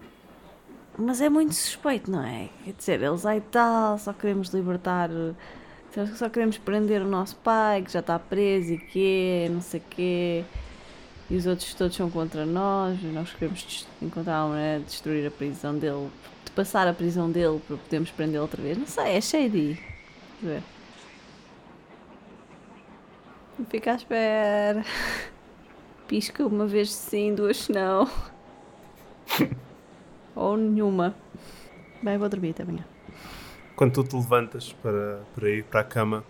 [0.96, 2.48] Mas é muito suspeito, não é?
[2.64, 5.10] Quer dizer, eles aí tal, só queremos libertar.
[6.16, 10.44] Só queremos prender o nosso pai, que já está preso e que não sei quê.
[11.28, 13.02] E os outros todos são contra nós.
[13.02, 16.08] Nós queremos encontrar uma maneira de destruir a prisão dele,
[16.44, 18.78] de passar a prisão dele para podermos prendê-lo outra vez.
[18.78, 19.80] Não sei, é shady.
[20.42, 20.62] A ver?
[23.68, 24.84] Fica à espera.
[26.10, 28.10] Pisca uma vez sim, duas não.
[30.34, 31.14] Ou nenhuma.
[32.02, 32.84] Bem, vou dormir até amanhã.
[33.76, 36.24] Quando tu te levantas para, para ir para a cama,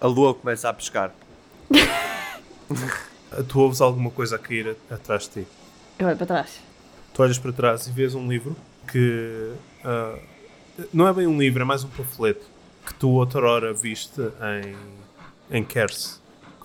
[0.00, 1.14] A lua começa a pescar.
[3.48, 5.48] tu ouves alguma coisa a cair atrás de ti.
[5.96, 6.60] Eu olho para trás.
[7.14, 8.56] Tu olhas para trás e vês um livro
[8.90, 9.52] que
[9.84, 10.18] ah,
[10.92, 12.44] não é bem um livro, é mais um panfleto
[12.84, 16.17] que tu outrora viste em, em Kers,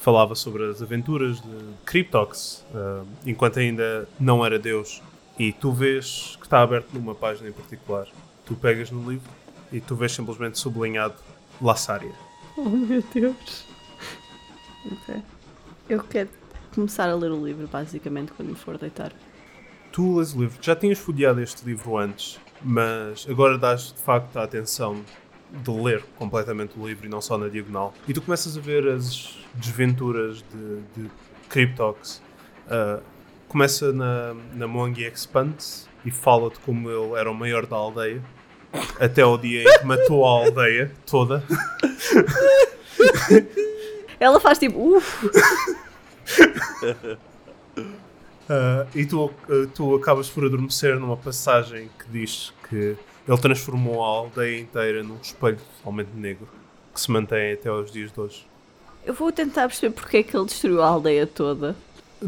[0.03, 5.01] falava sobre as aventuras de Cryptox, ah, enquanto ainda não era Deus.
[5.39, 8.05] E tu vês que está aberto numa página em particular.
[8.45, 9.31] Tu pegas no livro
[9.71, 11.15] e tu vês simplesmente sublinhado
[11.61, 12.11] Lassária.
[12.57, 13.65] Oh meu Deus.
[14.91, 15.23] Ok.
[15.87, 16.29] Eu quero
[16.75, 19.13] começar a ler o livro, basicamente, quando me for deitar.
[19.93, 20.57] Tu lês o livro.
[20.61, 25.01] Já tinhas folheado este livro antes, mas agora dás de facto a atenção
[25.53, 27.93] de ler completamente o livro e não só na diagonal.
[28.07, 31.11] E tu começas a ver as desventuras de, de
[31.49, 32.21] Cryptox.
[32.65, 33.01] Uh,
[33.47, 38.21] começa na, na Mongi Expanse e fala-te como ele era o maior da aldeia.
[38.99, 41.43] Até o dia em que matou a aldeia toda.
[44.19, 45.29] Ela faz tipo, uff,
[48.43, 54.03] Uh, e tu, uh, tu acabas por adormecer numa passagem que diz que ele transformou
[54.03, 56.47] a aldeia inteira num espelho totalmente negro
[56.93, 58.45] que se mantém até aos dias de hoje.
[59.05, 61.75] eu vou tentar perceber porque é que ele destruiu a aldeia toda.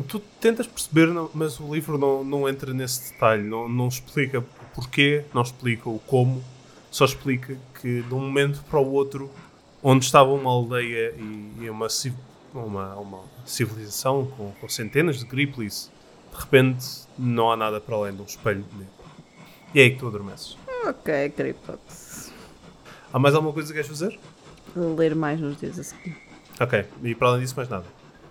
[0.08, 4.43] Tu tentas perceber, mas o livro não, não entra nesse detalhe, não, não explica o
[4.73, 6.43] porquê, não explica o como,
[6.91, 9.29] só explica que de um momento para o outro,
[9.81, 11.88] onde estava uma aldeia e, e uma,
[12.53, 15.89] uma, uma civilização com, com centenas de Griplis,
[16.34, 16.86] de repente
[17.17, 18.95] não há nada para além de um espelho negro.
[19.73, 20.58] E é aí que tu adormeces.
[20.88, 22.32] Ok, Cryptox.
[23.12, 24.19] Há mais alguma coisa que queres fazer?
[24.76, 26.15] Ler mais nos dias a seguir.
[26.60, 27.86] Ok, e para além disso, mais nada.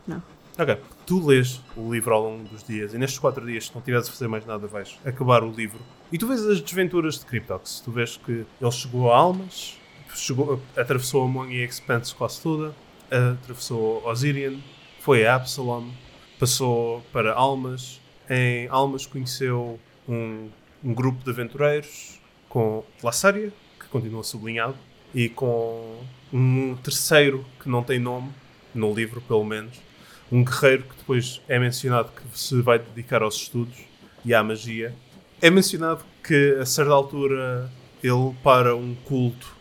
[0.07, 0.23] Não.
[0.57, 3.83] Ok, tu lês o livro ao longo dos dias e nestes quatro dias, se não
[3.83, 5.81] tiveres a fazer mais nada, vais acabar o livro
[6.13, 7.81] e tu vês as desventuras de Cryptox.
[7.85, 9.77] Tu vês que ele chegou a Almas,
[10.15, 12.73] chegou, atravessou a Money Expanse quase toda,
[13.11, 14.61] atravessou Osirian,
[15.01, 15.91] foi a Absalom,
[16.39, 18.01] passou para Almas.
[18.31, 20.49] Em Almas conheceu um,
[20.85, 22.23] um grupo de aventureiros
[22.55, 24.77] com Lassaria, que continua sublinhado,
[25.13, 25.99] e com
[26.33, 28.31] um terceiro que não tem nome,
[28.73, 29.83] no livro pelo menos,
[30.31, 33.77] um guerreiro que depois é mencionado que se vai dedicar aos estudos
[34.25, 34.95] e à magia.
[35.43, 37.69] É mencionado que a certa altura
[38.01, 39.57] ele para um culto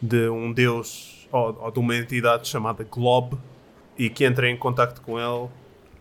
[0.00, 3.34] de um deus ou, ou de uma entidade chamada Glob
[3.98, 5.50] e que entra em contacto com ele.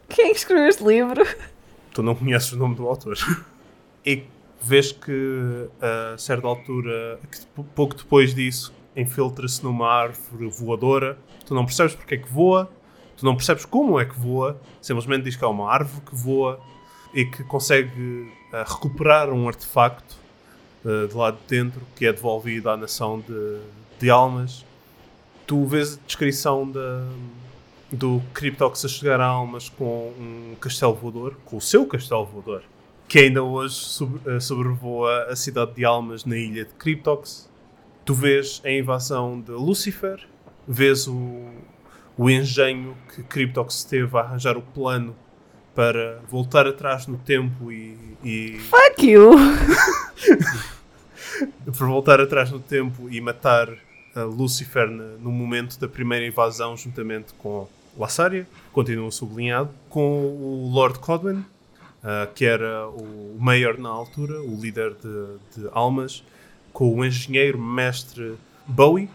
[0.08, 1.22] Quem é escreveu este livro?
[1.94, 3.18] Tu não conheces o nome do autor.
[4.06, 4.24] e
[4.62, 11.18] vês que a certa altura, que pouco depois disso, infiltra-se numa árvore voadora.
[11.46, 12.70] Tu não percebes porque é que voa,
[13.18, 16.60] tu não percebes como é que voa, simplesmente diz que é uma árvore que voa
[17.14, 20.16] e que consegue eh, recuperar um artefacto
[20.86, 23.60] eh, de lá de dentro que é devolvido à nação de,
[24.00, 24.66] de almas.
[25.48, 27.08] Tu vês a descrição da,
[27.92, 32.62] do Cryptox a chegar a almas com um castelo voador, com o seu castelo voador,
[33.10, 37.50] que ainda hoje sob- eh, sobrevoa a cidade de Almas na ilha de Cryptox.
[38.06, 40.26] Tu vês a invasão de Lucifer,
[40.68, 41.44] vês o,
[42.18, 45.16] o engenho que Cryptox teve a arranjar o plano
[45.76, 49.32] para voltar atrás no tempo e, e Fuck you!
[51.66, 53.70] para voltar atrás no tempo e matar
[54.16, 57.68] a Lucifer no momento da primeira invasão, juntamente com
[57.98, 61.44] Lassaria, continua sublinhado, com o Lord Codwin,
[62.04, 66.24] ah, que era o Mayor na altura, o líder de, de almas,
[66.74, 68.36] com o engenheiro mestre
[68.68, 69.10] Bowie,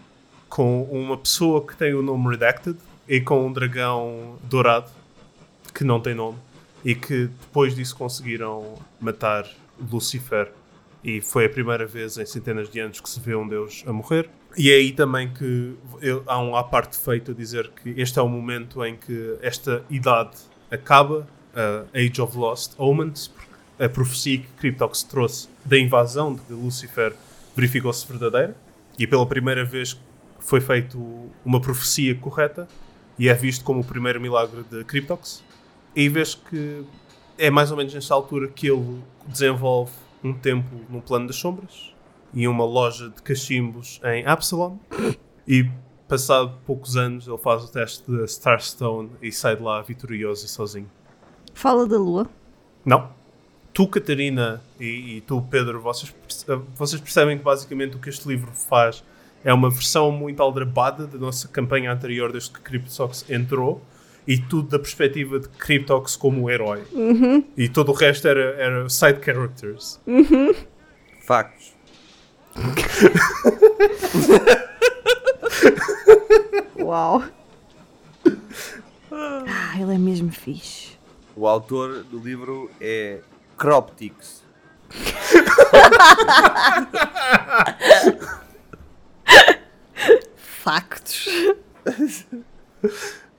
[0.49, 4.89] com uma pessoa que tem o nome Redacted e com um dragão dourado
[5.73, 6.37] que não tem nome
[6.83, 9.45] e que depois disso conseguiram matar
[9.91, 10.51] Lucifer
[11.03, 13.91] e foi a primeira vez em centenas de anos que se vê um deus a
[13.93, 14.29] morrer.
[14.57, 18.17] E é aí também que eu- há um à parte feito a dizer que este
[18.17, 20.37] é o momento em que esta idade
[20.71, 23.31] acaba, a Age of Lost Omens,
[23.79, 27.13] a profecia que Cryptox trouxe da invasão de Lucifer
[27.55, 28.55] verificou-se verdadeira
[28.97, 29.99] e pela primeira vez
[30.39, 30.99] foi feito
[31.43, 32.67] uma profecia correta
[33.17, 35.43] e é visto como o primeiro milagre de Cryptox.
[35.95, 36.85] E vês que
[37.37, 39.91] é mais ou menos nesta altura que ele desenvolve
[40.23, 41.93] um templo no plano das sombras
[42.33, 44.77] e uma loja de cachimbos em Absalom.
[45.47, 45.69] E
[46.07, 50.49] passado poucos anos ele faz o teste de Starstone e sai de lá vitorioso e
[50.49, 50.89] sozinho.
[51.55, 52.29] Fala da lua.
[52.85, 53.09] Não.
[53.73, 58.27] Tu, Catarina, e, e tu, Pedro, vocês, perce- vocês percebem que basicamente o que este
[58.27, 59.03] livro faz
[59.43, 63.81] é uma versão muito aldrabada da nossa campanha anterior desde que Cryptox entrou
[64.27, 66.83] e tudo da perspectiva de Cryptox como herói.
[67.57, 69.99] E todo o resto era, era side characters.
[71.25, 71.73] Factos.
[76.79, 77.23] Uau!
[79.11, 80.94] Ah, ele é mesmo fixe.
[81.35, 83.19] O autor do livro é
[83.57, 84.41] Croptix.
[90.37, 91.27] Factos.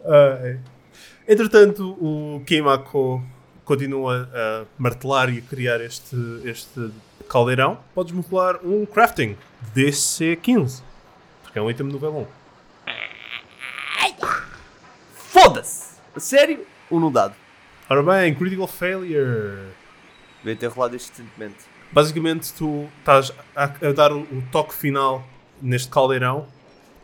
[0.04, 0.60] Ai.
[1.26, 3.22] Entretanto, o Keimako
[3.64, 6.90] continua a martelar e a criar este, este
[7.28, 7.78] caldeirão.
[7.94, 9.38] Podes-me rolar um crafting
[9.74, 10.82] DC15,
[11.42, 12.26] porque é um item nível 1.
[15.10, 15.96] Foda-se!
[16.14, 16.66] A sério?
[16.90, 17.45] Um no dado.
[17.88, 19.68] Ora bem, critical failure.
[20.38, 21.58] Devia ter rolado isto recentemente.
[21.92, 25.24] Basicamente, tu estás a, a dar o, o toque final
[25.62, 26.46] neste caldeirão,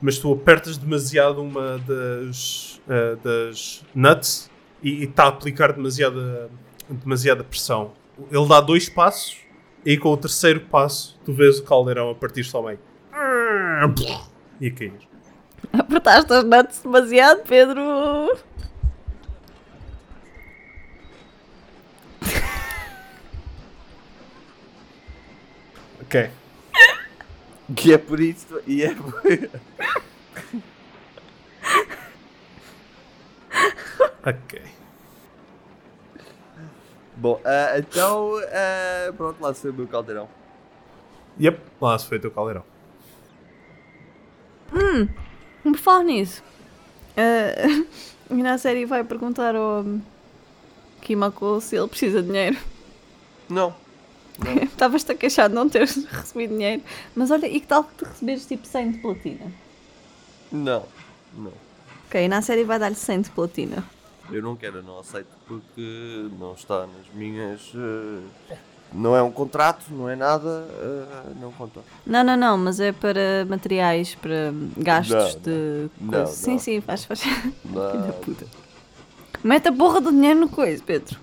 [0.00, 4.50] mas tu apertas demasiado uma das, eh, das nuts
[4.82, 6.50] e está a aplicar demasiada,
[6.90, 7.92] demasiada pressão.
[8.30, 9.36] Ele dá dois passos
[9.86, 12.78] e com o terceiro passo tu vês o caldeirão a partir só bem.
[14.60, 14.92] E a cair.
[15.72, 18.36] Apertaste as nuts demasiado, Pedro.
[26.12, 26.30] Ok.
[27.74, 28.60] Que é por isso.
[28.66, 29.14] E é por...
[34.24, 34.62] Ok.
[37.16, 38.32] Bom, ah, então.
[38.52, 40.28] ah, pronto, lá se foi o meu caldeirão.
[41.40, 42.64] Yep, lá se foi o teu caldeirão.
[45.62, 46.42] Por falar nisso,
[47.16, 47.86] uh,
[48.34, 49.84] na série vai perguntar ao
[51.00, 52.58] Kimako se ele precisa de dinheiro.
[53.48, 53.81] Não.
[54.64, 56.82] Estavas-te a queixar de não teres recebido dinheiro.
[57.14, 59.52] Mas olha, e que tal que te receberes tipo 100 de platina?
[60.50, 60.84] Não.
[61.34, 61.52] Não.
[62.08, 63.84] Ok, na série vai dar-lhe 100 de platina.
[64.30, 67.72] Eu não quero, eu não aceito porque não está nas minhas.
[67.74, 68.54] ah,
[68.94, 71.80] não é um contrato, não é nada, ah, não conta.
[72.06, 76.24] Não, não, não, mas é para materiais, para gastos Não, de não, coisa.
[76.24, 76.26] não.
[76.26, 77.22] Sim, sim, faz, faz.
[77.64, 78.46] Não, puta.
[79.42, 81.18] Mete a porra do dinheiro no coisa, Pedro.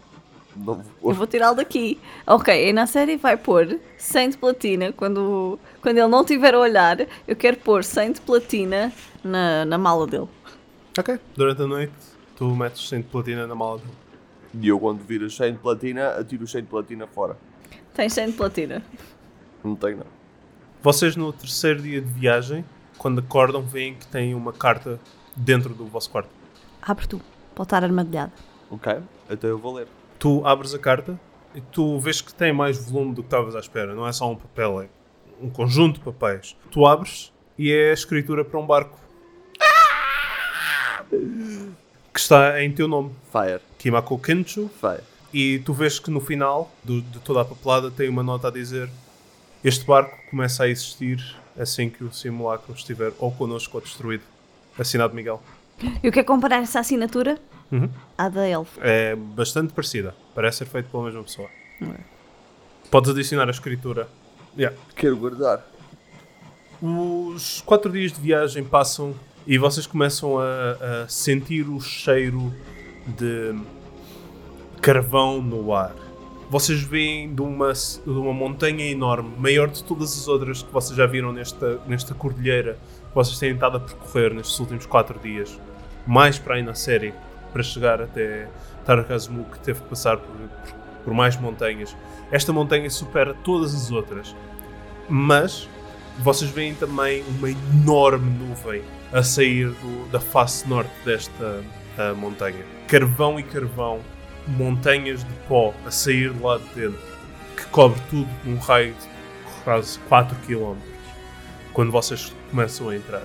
[0.60, 1.26] Não Eu vou.
[1.28, 2.00] tirá-lo daqui.
[2.28, 4.92] Ok, e na série vai pôr 100 de platina.
[4.94, 8.92] Quando, quando ele não estiver a olhar, eu quero pôr 100 de platina
[9.24, 10.28] na, na mala dele.
[10.98, 11.20] Ok.
[11.36, 11.94] Durante a noite,
[12.36, 13.94] tu metes 100 de platina na mala dele.
[14.62, 17.38] E eu, quando vir os 100 de platina, atiro os 100 de platina fora.
[17.94, 18.84] Tens 100 de platina.
[19.64, 20.06] Não tenho, não.
[20.82, 22.64] Vocês no terceiro dia de viagem,
[22.98, 25.00] quando acordam, veem que tem uma carta
[25.36, 26.30] dentro do vosso quarto.
[26.82, 27.22] Abre tu,
[27.54, 28.32] pode estar armadilhado.
[28.72, 28.98] Ok?
[29.30, 29.88] Então eu vou ler.
[30.20, 31.20] Tu abres a carta
[31.56, 33.96] e tu vês que tem mais volume do que estavas à espera.
[33.96, 34.90] Não é só um papel, é
[35.42, 36.56] um conjunto de papéis.
[36.72, 39.00] Tu abres e é a escritura para um barco.
[42.14, 43.12] Que está em teu nome.
[43.32, 43.62] Fire.
[43.78, 44.70] Kimako Kenchu.
[44.80, 45.04] Fire.
[45.34, 48.52] E tu vês que no final do- de toda a papelada tem uma nota a
[48.52, 48.90] dizer
[49.64, 51.24] este barco começa a existir
[51.58, 54.24] assim que o simulacro estiver ou connosco ou destruído.
[54.78, 55.42] Assinado Miguel.
[56.04, 57.38] Eu quero comparar essa assinatura
[57.72, 57.90] Uhum.
[58.18, 58.80] à da Elfo.
[58.82, 60.16] É bastante parecida.
[60.34, 61.50] Parece ser feito pela mesma pessoa.
[61.82, 62.00] É?
[62.90, 64.08] Podes adicionar a escritura.
[64.58, 64.76] Yeah.
[64.96, 65.66] Quero guardar.
[66.82, 69.14] Os quatro dias de viagem passam
[69.46, 72.54] e vocês começam a, a sentir o cheiro
[73.06, 73.56] de
[74.82, 75.94] carvão no ar.
[76.50, 80.98] Vocês veem de uma, de uma montanha enorme, maior de todas as outras que vocês
[80.98, 82.80] já viram nesta, nesta cordilheira
[83.10, 85.60] que vocês têm estado a percorrer nestes últimos quatro dias.
[86.08, 87.14] Mais para aí na série,
[87.52, 88.48] para chegar até
[88.86, 90.74] Tarakazmu, que teve que passar por, por,
[91.06, 91.96] por mais montanhas.
[92.32, 94.36] Esta montanha supera todas as outras.
[95.08, 95.68] Mas
[96.20, 101.64] vocês veem também uma enorme nuvem a sair do- da face norte desta
[101.98, 102.64] ah, montanha.
[102.88, 104.00] Carvão e carvão,
[104.48, 107.00] montanhas de pó a sair de lá de dentro,
[107.58, 109.08] que cobre tudo num raio de
[109.64, 110.76] quase 4 km.
[111.74, 113.24] Quando vocês começam a entrar.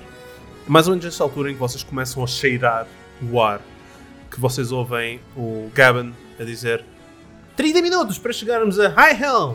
[0.67, 2.87] Mais ou menos nesta altura em que vocês começam a cheirar
[3.23, 3.61] o ar,
[4.35, 6.85] que vocês ouvem o Gavin a dizer
[7.57, 9.55] 30 minutos para chegarmos a High Helm.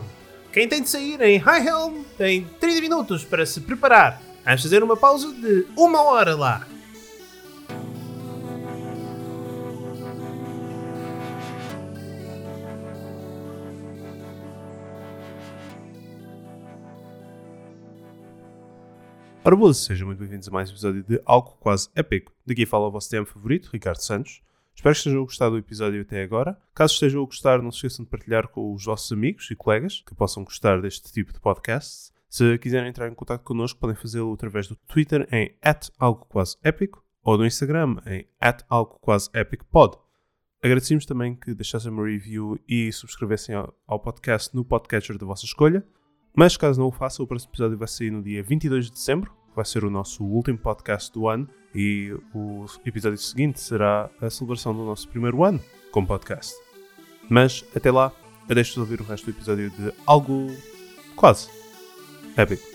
[0.50, 4.22] Quem tem de sair em High Helm tem 30 minutos para se preparar.
[4.42, 6.66] Vamos fazer uma pausa de uma hora lá.
[19.44, 22.32] Ora boas, sejam muito bem-vindos a mais um episódio de Algo Quase Épico.
[22.46, 24.40] Daqui fala o vosso tema favorito, Ricardo Santos.
[24.80, 26.58] Espero que estejam a gostar do episódio até agora.
[26.74, 30.02] Caso estejam a gostar, não se esqueçam de partilhar com os vossos amigos e colegas
[30.06, 32.10] que possam gostar deste tipo de podcast.
[32.30, 35.54] Se quiserem entrar em contato connosco, podem fazê-lo através do Twitter em
[35.98, 38.26] algo quase épico ou do Instagram em
[38.70, 39.98] algo quase épico pod.
[40.62, 43.54] Agradecemos também que deixassem uma review e subscrevessem
[43.86, 45.84] ao, podcast no podcatcher da vossa escolha.
[46.34, 49.30] Mas caso não o façam, o próximo episódio vai sair no dia 22 de dezembro,
[49.54, 54.74] vai ser o nosso último podcast do ano, e o episódio seguinte será a celebração
[54.74, 56.54] do nosso primeiro ano como podcast.
[57.28, 58.12] Mas até lá,
[58.48, 60.48] eu deixo-vos ouvir o resto do episódio de algo
[61.14, 61.48] quase
[62.36, 62.68] épico.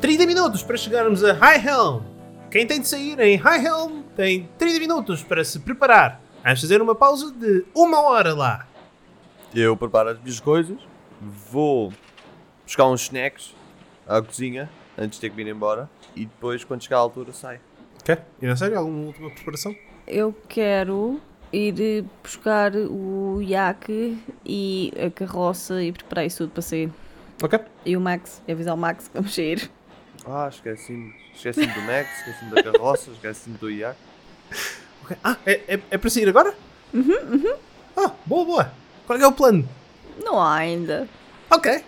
[0.00, 2.02] Trinta minutos para chegarmos a High Helm.
[2.50, 6.20] Quem tem de sair em High Helm tem 30 minutos para se preparar.
[6.42, 8.66] Vamos fazer uma pausa de uma hora lá.
[9.54, 10.78] Eu preparo as minhas coisas,
[11.20, 11.92] vou
[12.64, 13.52] buscar uns snacks
[14.06, 17.60] à cozinha antes de ter que vir embora e depois, quando chegar à altura, sai.
[18.00, 18.16] Ok?
[18.40, 19.74] E na série, alguma última preparação?
[20.06, 21.20] Eu quero
[21.52, 26.92] ir buscar o iaque e a carroça e preparar isso tudo para sair.
[27.42, 27.58] Ok.
[27.84, 29.68] E o Max, e avisar o Max que vamos sair.
[30.26, 31.12] Ah, esqueci-me.
[31.34, 33.96] Esqueci-me do Max, esqueci-me da carroça, esqueci-me do IAC.
[35.02, 35.16] Ok.
[35.24, 36.54] Ah, é, é, é para sair agora?
[36.94, 37.56] Uhum, uhum.
[37.96, 38.79] Ah, boa, boa.
[39.10, 39.68] Qual é, que é o plano?
[40.22, 41.08] Não há ainda.
[41.50, 41.84] Ok.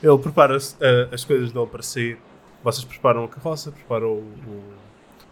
[0.00, 2.20] Ele prepara eh, as coisas dele para sair.
[2.62, 4.20] Vocês preparam a carroça, preparam o,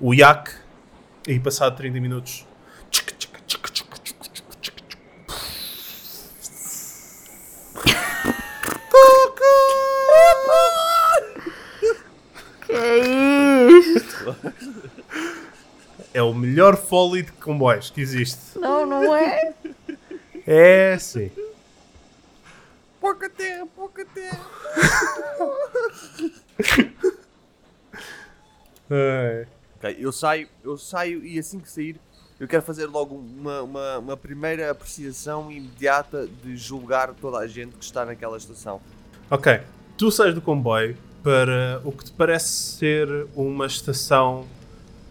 [0.00, 0.50] o, o iaque
[1.24, 2.44] e passado 30 minutos.
[12.66, 14.36] Que é isto?
[16.12, 18.58] É o melhor foley de comboios que existe.
[18.58, 19.54] Não, não é?
[20.50, 21.30] É sim.
[22.98, 24.40] Pouca terra, pouca terra.
[28.88, 29.46] Ai.
[29.76, 32.00] Ok, eu saio, eu saio e assim que sair,
[32.40, 37.76] eu quero fazer logo uma, uma, uma primeira apreciação imediata de julgar toda a gente
[37.76, 38.80] que está naquela estação.
[39.30, 39.60] Ok,
[39.98, 44.46] tu sais do comboio para o que te parece ser uma estação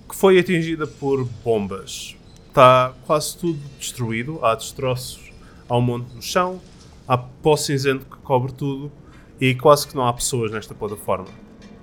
[0.10, 2.16] que foi atingida por bombas.
[2.48, 5.27] Está quase tudo destruído, há destroços
[5.70, 6.60] ao monte no chão,
[7.08, 8.92] há pó cinzento que cobre tudo
[9.40, 11.28] e quase que não há pessoas nesta plataforma.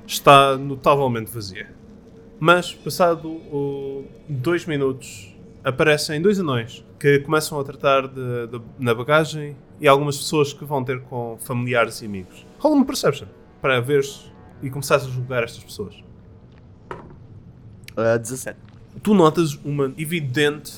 [0.06, 1.72] Está notavelmente vazia.
[2.40, 8.94] Mas, passado uh, dois minutos, aparecem dois anões que começam a tratar de, de- na
[8.94, 12.44] bagagem e algumas pessoas que vão ter com familiares e amigos.
[12.58, 13.28] Rola uma perception
[13.62, 14.30] para veres
[14.62, 15.94] e começares a julgar estas pessoas.
[17.96, 18.58] Uh, 17.
[19.02, 20.72] Tu notas uma evidente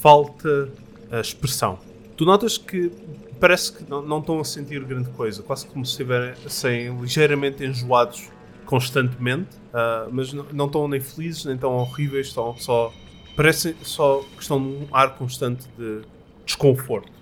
[0.00, 0.66] falta
[1.10, 1.78] de expressão.
[2.18, 2.90] Tu notas que
[3.38, 8.28] parece que não, não estão a sentir grande coisa, quase como se estivessem ligeiramente enjoados
[8.66, 12.92] constantemente, ah, mas não, não estão nem felizes nem tão horríveis, estão só.
[13.36, 16.02] Parece só que estão num ar constante de
[16.44, 17.12] desconforto.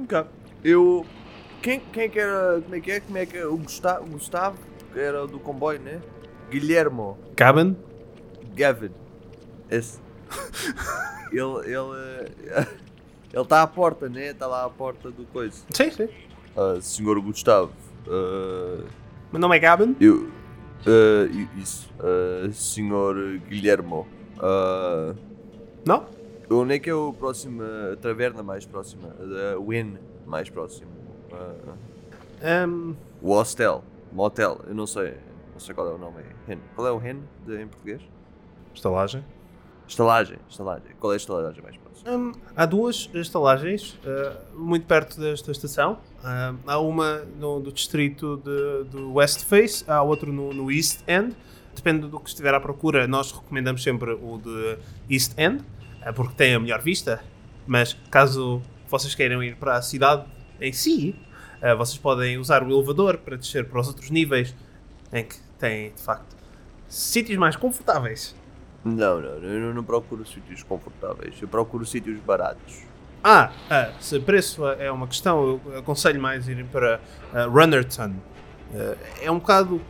[0.00, 0.24] Ok.
[0.64, 1.06] Eu.
[1.62, 2.60] Quem, quem é que era.
[2.62, 3.00] Como é que é?
[3.00, 3.46] Como é que é?
[3.46, 4.58] O Gustavo, o Gustavo
[4.92, 6.02] que era do comboio, né?
[6.50, 7.16] Guilhermo.
[7.36, 7.76] Cabin?
[8.56, 8.90] Gavin.
[9.70, 10.00] Esse.
[11.30, 11.72] ele.
[11.72, 12.85] Ele.
[13.36, 14.28] Ele está à porta, né?
[14.30, 15.62] Está lá à porta do coisa.
[15.74, 16.08] Sim, sim.
[16.56, 17.70] Ah, senhor Gustavo.
[18.08, 18.82] ah,
[19.30, 19.94] Meu nome é Gavin.
[20.00, 20.30] eu.
[21.30, 21.90] i- isso.
[22.00, 23.14] ah, senhor
[23.48, 24.06] Guilhermo.
[24.40, 25.14] ah,
[25.84, 26.06] Não?
[26.50, 27.60] onde é que é o próximo.
[27.92, 29.08] A taverna mais próxima?
[29.54, 30.90] A Win mais próximo.
[32.42, 33.84] Ahm, o hostel.
[34.12, 34.60] Motel.
[34.66, 35.14] Eu não sei.
[35.52, 36.22] Não sei qual é o nome.
[36.48, 36.58] Hen.
[36.74, 38.00] Qual é o Hen de- em português?
[38.74, 39.22] estalagem.
[39.88, 40.38] Estalagem.
[40.48, 40.90] Estalagem.
[40.98, 42.10] Qual é a estalagem mais próxima?
[42.10, 45.98] Hum, há duas estalagens uh, muito perto desta estação.
[46.24, 51.00] Hum, há uma no, do distrito de, do West Face, há outra no, no East
[51.06, 51.36] End.
[51.74, 54.78] Depende do que estiver à procura, nós recomendamos sempre o de
[55.10, 55.62] East End,
[56.06, 57.22] uh, porque tem a melhor vista.
[57.66, 60.24] Mas caso vocês queiram ir para a cidade
[60.60, 61.14] em si,
[61.62, 64.54] uh, vocês podem usar o elevador para descer para os outros níveis,
[65.12, 66.36] em que tem, de facto,
[66.88, 68.34] sítios mais confortáveis.
[68.86, 69.28] Não, não.
[69.30, 71.34] Eu não, não procuro sítios confortáveis.
[71.42, 72.82] Eu procuro sítios baratos.
[73.24, 77.00] Ah, ah, se preço é uma questão, eu aconselho mais irem para
[77.34, 78.12] ah, Runnerton.
[78.72, 79.80] Ah, é um bocado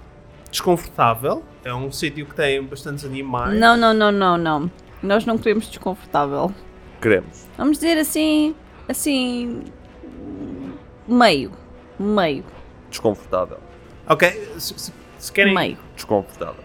[0.50, 3.58] desconfortável, é um sítio que tem bastantes animais.
[3.58, 4.70] Não, não, não, não, não.
[5.02, 6.50] Nós não queremos desconfortável.
[7.02, 7.46] Queremos.
[7.58, 8.54] Vamos dizer assim.
[8.88, 9.64] Assim.
[11.06, 11.52] Meio.
[11.98, 12.44] Meio.
[12.88, 13.58] Desconfortável.
[14.08, 15.76] Ok, se, se- se querem Meio.
[15.94, 16.64] Desconfortável.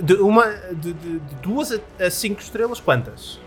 [0.00, 3.38] De, uma, de, de- de duas a, a cinco estrelas, quantas?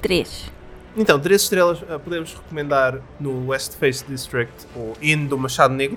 [0.00, 0.50] Três.
[0.96, 5.96] Então, três estrelas ah, podemos recomendar no West Face District o Inn do Machado Negro,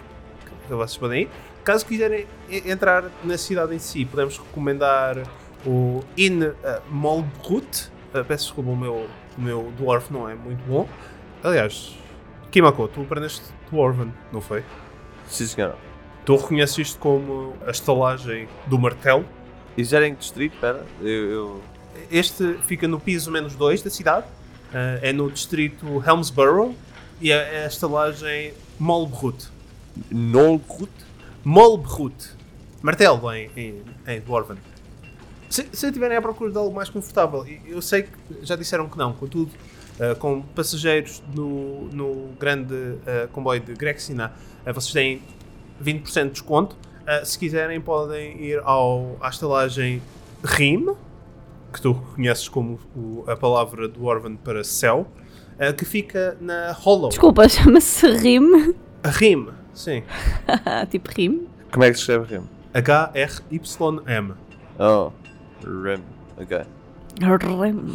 [0.68, 1.30] que vocês podem ir.
[1.64, 5.18] Caso quiserem entrar na cidade em si, podemos recomendar
[5.66, 6.54] o Inn uh,
[6.90, 7.90] Molbrut.
[8.14, 10.88] Ah, peço desculpa, o meu, o meu Dwarf não é muito bom.
[11.44, 11.98] Aliás,
[12.52, 13.42] Kimako, tu aprendeste
[13.72, 14.64] Dwarven, não foi?
[15.28, 15.76] Sim, senhora.
[16.24, 19.26] Tu reconheces isto como a estalagem do martelo.
[19.78, 20.54] E já era em que distrito?
[20.54, 20.86] Espera.
[21.02, 21.30] Eu.
[21.30, 21.64] eu...
[22.12, 24.26] Este fica no piso menos 2 da cidade.
[24.74, 26.76] Ah, é no distrito Helmsborough.
[27.22, 29.48] E é é a estalagem Molbrut.
[30.12, 30.92] Nolgrut?
[31.44, 32.32] Molbrut.
[32.82, 34.58] Martelo em, em, em Dwarven.
[35.50, 38.10] Se, se estiverem à procura de algo mais confortável, eu sei que
[38.42, 39.52] já disseram que não, contudo,
[40.00, 42.76] ah, com passageiros no, no grande
[43.08, 44.34] ah, comboio de Grexina,
[44.66, 45.22] ah, vocês têm
[45.84, 46.76] 20% de desconto.
[47.08, 50.02] Ah, se quiserem, podem ir ao, à estalagem
[50.44, 50.88] Rim,
[51.72, 55.06] que tu conheces como o- a palavra Dwarven para céu,
[55.60, 57.10] ah, que fica na Hollow.
[57.10, 58.76] Desculpa, chama-se rime.
[59.04, 60.04] Rim, sim.
[60.90, 61.48] tipo rime.
[61.72, 62.44] Como é que se escreve Rem?
[62.74, 64.34] H-R-Y-M.
[64.80, 65.12] Oh,
[65.84, 66.02] Rem.
[66.38, 66.58] Ok.
[67.22, 67.86] Rem.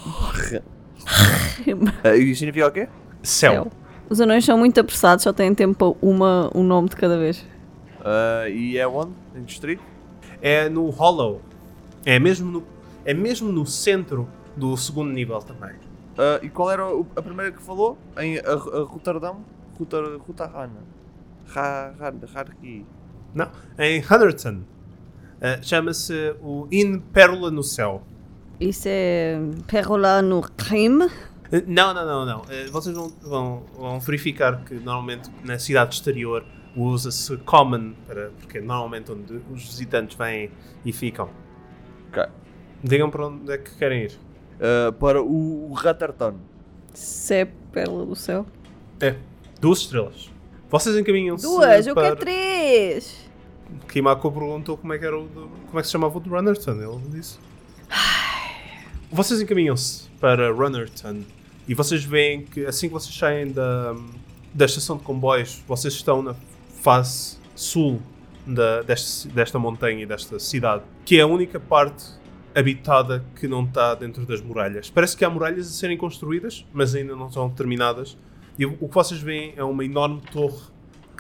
[0.50, 0.62] Rem.
[2.04, 2.88] Ah, e significa o quê?
[3.22, 3.52] Céu.
[3.52, 3.72] Céu.
[4.08, 7.44] Os anões são muito apressados, só têm tempo para uma, um nome de cada vez.
[8.05, 9.12] Ah, e é onde?
[9.34, 9.82] Em distrito?
[10.42, 11.40] É no Hollow.
[12.05, 12.64] É mesmo no,
[13.05, 15.74] é mesmo no centro do segundo nível também.
[16.18, 17.96] Ah, e qual era o- a primeira que falou?
[18.18, 19.40] Em a, a Rotterdam?
[19.78, 20.03] Rutar,
[21.46, 22.84] Ra- Rarki.
[23.34, 23.48] Não,
[23.78, 24.61] em Hunterton.
[25.40, 28.03] Ah, Chama-se o Inn Pérola no Céu.
[28.61, 30.42] Isso é Perrola no.
[31.51, 32.42] Eh, Não, não, não, não.
[32.70, 36.44] Vocês vão, vão, vão verificar que normalmente na cidade exterior
[36.76, 40.50] usa-se common, para, porque é normalmente onde os visitantes vêm
[40.84, 41.28] e ficam.
[42.08, 42.24] Ok.
[42.82, 44.18] Digam para onde é que querem ir.
[44.60, 46.34] Ah, para o, o Ratterton.
[46.94, 48.44] Se é Pérola do Céu.
[49.00, 49.16] É,
[49.60, 50.30] duas estrelas.
[50.68, 52.08] Vocês encaminham-se Duas, eu para...
[52.08, 53.28] quero três!
[53.88, 56.28] Kimako perguntou como é que era o do- como é que se chamava o de
[56.28, 57.38] Runnerton, ele disse.
[59.10, 61.22] Vocês encaminham-se para Runnerton
[61.66, 63.94] e vocês veem que assim que vocês saem da,
[64.54, 66.34] da estação de comboios, vocês estão na
[66.83, 68.01] face sul
[68.47, 72.05] da, desta, desta montanha e desta cidade, que é a única parte
[72.55, 74.91] habitada que não está dentro das muralhas.
[74.91, 78.16] Parece que há muralhas a serem construídas, mas ainda não são terminadas.
[78.59, 80.59] E o que vocês veem é uma enorme torre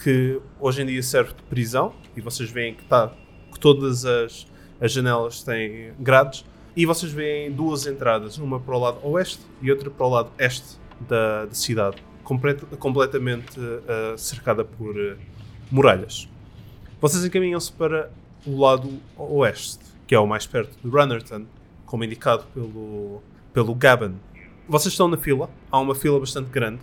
[0.02, 3.12] que hoje em dia serve de prisão e vocês veem que, tá,
[3.52, 4.46] que todas as,
[4.80, 6.44] as janelas têm grades
[6.74, 10.30] e vocês veem duas entradas, uma para o lado oeste e outra para o lado
[10.38, 15.16] este da, da cidade, complet- completamente eh, cercada por eh,
[15.70, 16.28] muralhas.
[17.00, 18.10] Vocês encaminham-se para
[18.46, 21.46] o lado oeste, que é o mais perto de Runnerton,
[21.86, 24.14] como indicado pelo, pelo Gaben.
[24.68, 26.80] Vocês estão na fila, há uma fila bastante grande,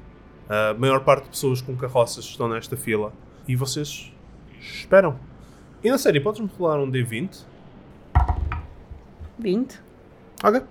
[0.50, 3.14] a maior parte de pessoas com carroças estão nesta fila
[3.48, 4.12] e vocês
[4.60, 5.20] esperam.
[5.84, 7.44] E na série, podes-me rolar um D20?
[9.38, 9.80] 20.
[10.44, 10.62] Ok.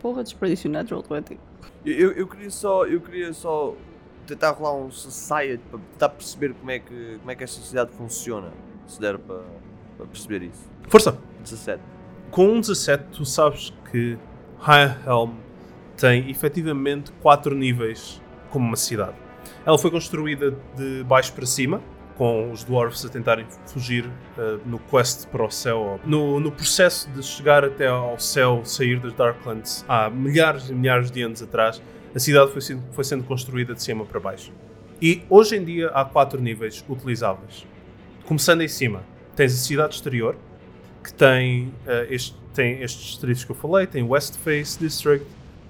[0.00, 1.38] Porra, desperdício natural 20.
[1.84, 3.74] Eu, eu, eu queria só, eu queria só
[4.28, 7.90] tentar rolar um society para tentar perceber como é que, como é que esta sociedade
[7.92, 8.52] funciona.
[8.86, 9.42] Se der para,
[9.96, 10.70] para perceber isso.
[10.88, 11.18] Força!
[11.42, 11.82] 17.
[12.30, 14.18] Com um 17, tu sabes que
[14.58, 15.32] High Helm
[15.96, 18.20] tem efetivamente 4 níveis
[18.50, 19.16] como uma cidade.
[19.64, 21.82] Ela foi construída de baixo para cima,
[22.16, 26.00] com os dwarves a tentarem fugir eh, no quest para o céu.
[26.04, 31.10] No, no processo de chegar até ao céu, sair das Darklands, há milhares e milhares
[31.10, 31.80] de anos atrás,
[32.18, 34.52] a cidade foi sendo, foi sendo construída de cima para baixo.
[35.00, 37.64] E hoje em dia há quatro níveis utilizáveis.
[38.26, 39.04] Começando em cima,
[39.36, 40.36] tens a cidade exterior,
[41.02, 45.24] que tem, eh, este, tem estes distritos que eu falei, tem West Face District,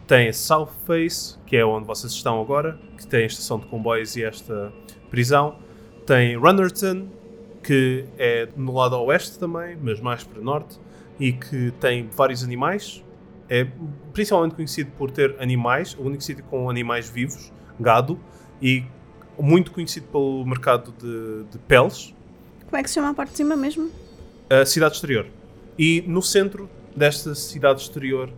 [0.06, 3.66] tem a South Face, que é onde vocês estão agora, que tem a estação de
[3.66, 4.72] comboios e esta
[5.10, 5.58] prisão,
[6.06, 7.08] tem Runnerton,
[7.62, 10.80] que é no lado oeste também, mas mais para norte,
[11.20, 13.04] e que tem vários animais.
[13.48, 13.66] É
[14.12, 18.18] principalmente conhecido por ter animais, o único sítio com animais vivos, gado,
[18.60, 18.84] e
[19.38, 22.14] muito conhecido pelo mercado de, de peles,
[22.66, 23.90] Como é que se chama a parte de cima mesmo?
[24.50, 25.26] a cidade exterior.
[25.78, 28.30] E no centro desta cidade exterior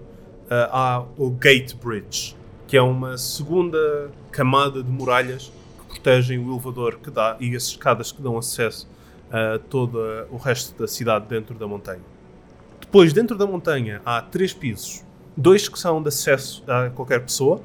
[0.50, 2.36] ah, há o Gate Bridge,
[2.66, 7.64] que é uma segunda camada de muralhas que protegem o elevador que dá e as
[7.64, 8.88] escadas que dão acesso
[9.30, 9.98] a todo
[10.30, 12.02] o resto da cidade dentro da montanha.
[12.90, 15.04] Depois, dentro da montanha, há três pisos.
[15.36, 17.62] Dois que são de acesso a qualquer pessoa.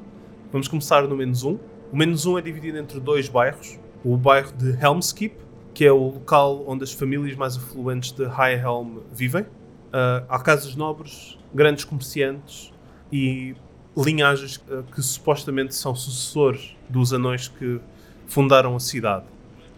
[0.52, 1.58] Vamos começar no menos um.
[1.92, 3.76] O menos um é dividido entre dois bairros.
[4.04, 5.34] O bairro de Helmskip,
[5.74, 9.44] que é o local onde as famílias mais afluentes de High Helm vivem.
[9.92, 12.72] Ah, há casas nobres, grandes comerciantes
[13.10, 13.56] e
[13.96, 17.80] linhagens ah, que supostamente são sucessores dos anões que
[18.28, 19.24] fundaram a cidade.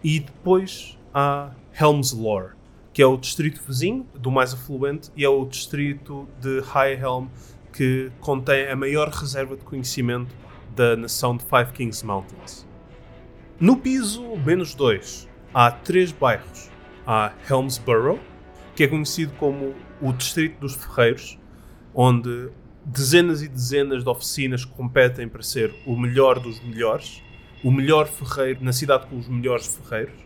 [0.03, 2.51] E depois há Helmslore,
[2.99, 7.27] que é o distrito vizinho do mais afluente e é o distrito de High Helm
[7.71, 10.35] que contém a maior reserva de conhecimento
[10.75, 12.67] da nação de Five Kings Mountains.
[13.57, 16.69] No piso menos 2 há três bairros.
[17.07, 18.19] Há Helmsborough,
[18.75, 21.39] que é conhecido como o Distrito dos Ferreiros,
[21.95, 22.49] onde
[22.83, 27.23] dezenas e dezenas de oficinas competem para ser o melhor dos melhores,
[27.63, 30.19] o melhor ferreiro na cidade com os melhores ferreiros.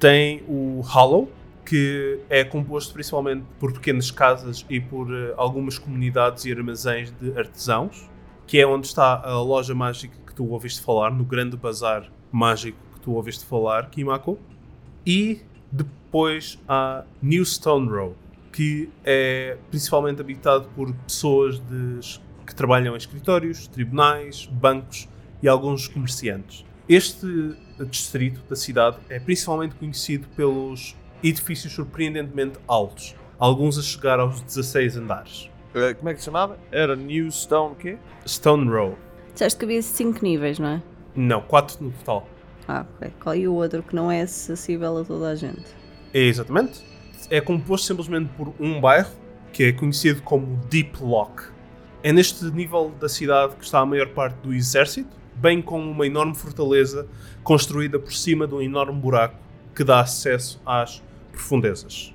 [0.00, 1.37] Tem o Hollow,
[1.68, 7.38] que é composto principalmente por pequenas casas e por eh, algumas comunidades e armazéns de
[7.38, 8.08] artesãos,
[8.46, 12.78] que é onde está a loja mágica que tu ouviste falar, no grande bazar mágico
[12.94, 14.38] que tu ouviste falar, Kimako.
[15.06, 18.16] E depois há New Stone Row,
[18.50, 25.06] que é principalmente habitado por pessoas de- que trabalham em escritórios, tribunais, bancos
[25.42, 26.64] e alguns comerciantes.
[26.88, 27.26] Este
[27.90, 34.96] distrito da cidade é principalmente conhecido pelos edifícios surpreendentemente altos, alguns a chegar aos 16
[34.96, 35.50] andares.
[35.74, 36.58] Eh, Como é que se chamava?
[36.72, 37.98] Era New Stone quê?
[38.26, 38.96] Stone Row.
[39.32, 40.82] Disseste que havia 5 níveis, não é?
[41.14, 42.28] Não, 4 no total.
[42.66, 43.12] Ah, ok.
[43.22, 45.64] Qual e o outro que não é acessível a toda a gente?
[46.12, 46.82] É exatamente.
[47.30, 49.10] É composto simplesmente por um bairro,
[49.52, 51.44] que é conhecido como Deep Lock.
[52.02, 56.06] É neste nível da cidade que está a maior parte do exército, bem como uma
[56.06, 57.06] enorme fortaleza
[57.42, 59.36] construída por cima de um enorme buraco
[59.74, 61.02] que dá acesso às
[61.38, 62.12] profundezas.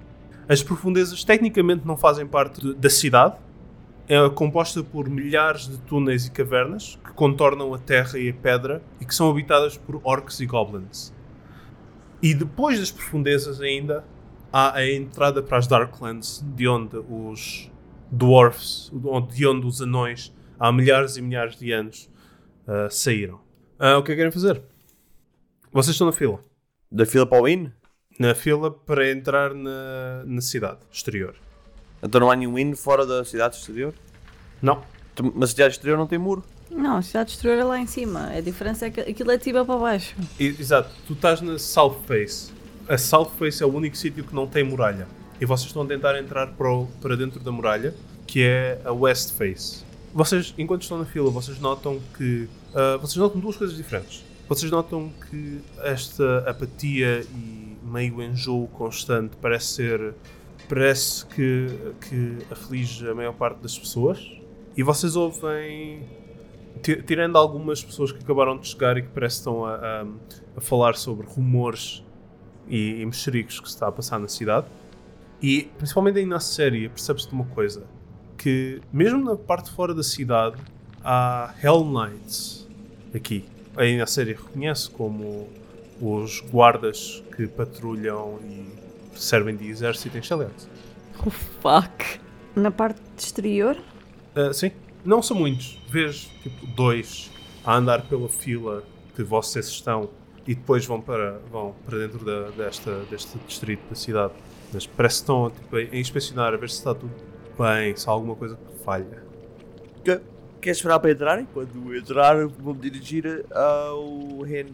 [0.48, 3.36] As profundezas tecnicamente não fazem parte de- da cidade,
[4.08, 8.84] é composta por milhares de túneis e cavernas que contornam a terra e a pedra
[9.00, 11.14] e que são habitadas por orcs e goblins.
[12.22, 14.04] E depois das profundezas ainda
[14.52, 17.72] há a entrada para as Darklands, de onde os
[18.12, 18.92] dwarfs,
[19.32, 22.10] de onde os anões, há milhares e milhares de anos,
[22.68, 23.40] ah, saíram.
[23.80, 24.62] Ah, o que é que querem fazer?
[25.72, 26.40] Vocês estão na fila.
[26.92, 27.68] Da fila para o Inn?
[28.20, 31.36] Na fila para entrar na, na cidade exterior.
[32.02, 33.94] Então não há nenhum Inn fora da cidade exterior?
[34.62, 34.84] Não.
[35.36, 36.44] Mas a cidade exterior não tem muro?
[36.70, 38.28] Não, a cidade exterior é lá em cima.
[38.30, 40.16] A diferença é que aquilo é de cima para baixo.
[40.40, 42.52] E- Exato, tu estás na South Face.
[42.88, 45.08] A South Face é o único sítio que não tem muralha.
[45.40, 47.94] E vocês estão a tentar entrar para, o- para dentro da muralha,
[48.28, 49.84] que é a West Face.
[50.14, 52.48] Vocês, enquanto estão na fila, vocês notam que.
[52.76, 54.24] ah, vocês notam duas coisas diferentes.
[54.48, 60.14] Vocês notam que esta apatia e meio enjoo constante parece ser.
[60.70, 61.68] parece que,
[62.10, 64.20] que aflige a maior parte das pessoas.
[64.76, 66.04] E vocês ouvem
[66.82, 70.06] Ti- Tirando algumas pessoas que acabaram de chegar e que parece que estão a, a-
[70.58, 72.04] a falar sobre rumores
[72.68, 74.66] e, e mexericos que se está a passar na cidade.
[75.42, 77.84] E principalmente aí na série percebe-se de uma coisa:
[78.38, 80.56] que mesmo na parte fora da cidade
[81.04, 82.68] há Hell Knights
[83.14, 83.46] aqui.
[83.76, 85.48] Aí na série reconhece como
[86.04, 88.66] os guardas que patrulham e
[89.18, 90.68] servem de exército em Shellyands.
[91.26, 92.20] Oh fuck.
[92.56, 93.78] Na parte exterior?
[94.36, 94.72] Ah, sim,
[95.06, 95.80] não são muitos.
[95.90, 97.32] Vês tipo dois
[97.64, 98.84] a andar pela fila
[99.16, 100.10] que vocês estão
[100.46, 104.34] e depois vão para, vão para dentro da, desta, deste distrito da cidade.
[104.74, 107.14] Mas parece que estão tipo, a inspecionar a ver se está tudo
[107.58, 109.24] bem, se há alguma coisa que falha.
[110.04, 110.20] Que-
[110.64, 111.46] Queres esperar para entrarem?
[111.54, 114.70] Quando entrar, vou-me dirigir ao reino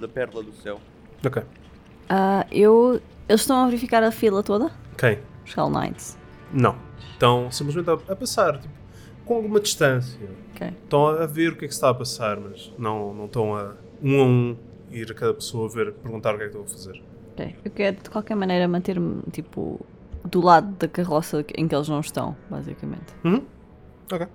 [0.00, 0.80] da Pérola do Céu.
[1.24, 1.40] Ok.
[2.08, 3.00] Ah, eu.
[3.28, 4.72] Eles estão a verificar a fila toda?
[4.96, 5.20] Quem?
[5.46, 6.18] Os Hell Knights.
[6.52, 6.74] Não.
[7.12, 8.74] Estão simplesmente a, a passar tipo,
[9.24, 10.18] com alguma distância.
[10.56, 10.74] Ok.
[10.82, 13.54] Estão a ver o que é que se está a passar, mas não, não estão
[13.54, 14.56] a um a um
[14.90, 17.00] ir a cada pessoa ver, perguntar o que é que estão a fazer.
[17.34, 17.56] Ok.
[17.64, 19.86] Eu quero de qualquer maneira manter-me, tipo,
[20.24, 23.14] do lado da carroça em que eles não estão, basicamente.
[23.22, 23.44] Uhum.
[24.12, 24.26] Ok.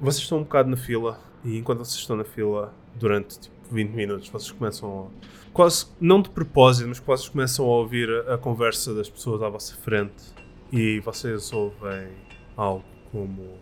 [0.00, 3.90] Vocês estão um bocado na fila e enquanto vocês estão na fila durante tipo 20
[3.90, 5.52] minutos, vocês começam a.
[5.52, 9.48] Quase, não de propósito, mas quase começam a ouvir a, a conversa das pessoas à
[9.50, 10.32] vossa frente
[10.72, 12.08] e vocês ouvem
[12.56, 12.82] algo
[13.12, 13.58] como.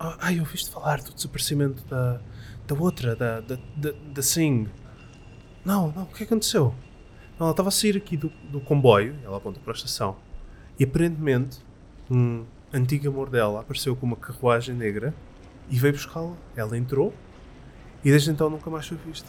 [0.00, 2.18] Ah, ai, ouviste falar do desaparecimento da,
[2.66, 4.70] da outra, da, da, da, da Singh.
[5.66, 6.74] Não, não, o que aconteceu?
[7.38, 10.16] Não, ela estava a sair aqui do, do comboio, ela aponta para a estação,
[10.80, 11.58] e aparentemente
[12.10, 15.14] um antigo amor dela apareceu com uma carruagem negra
[15.70, 16.34] e veio buscá-la.
[16.56, 17.12] Ela entrou
[18.04, 19.28] e desde então nunca mais foi vista.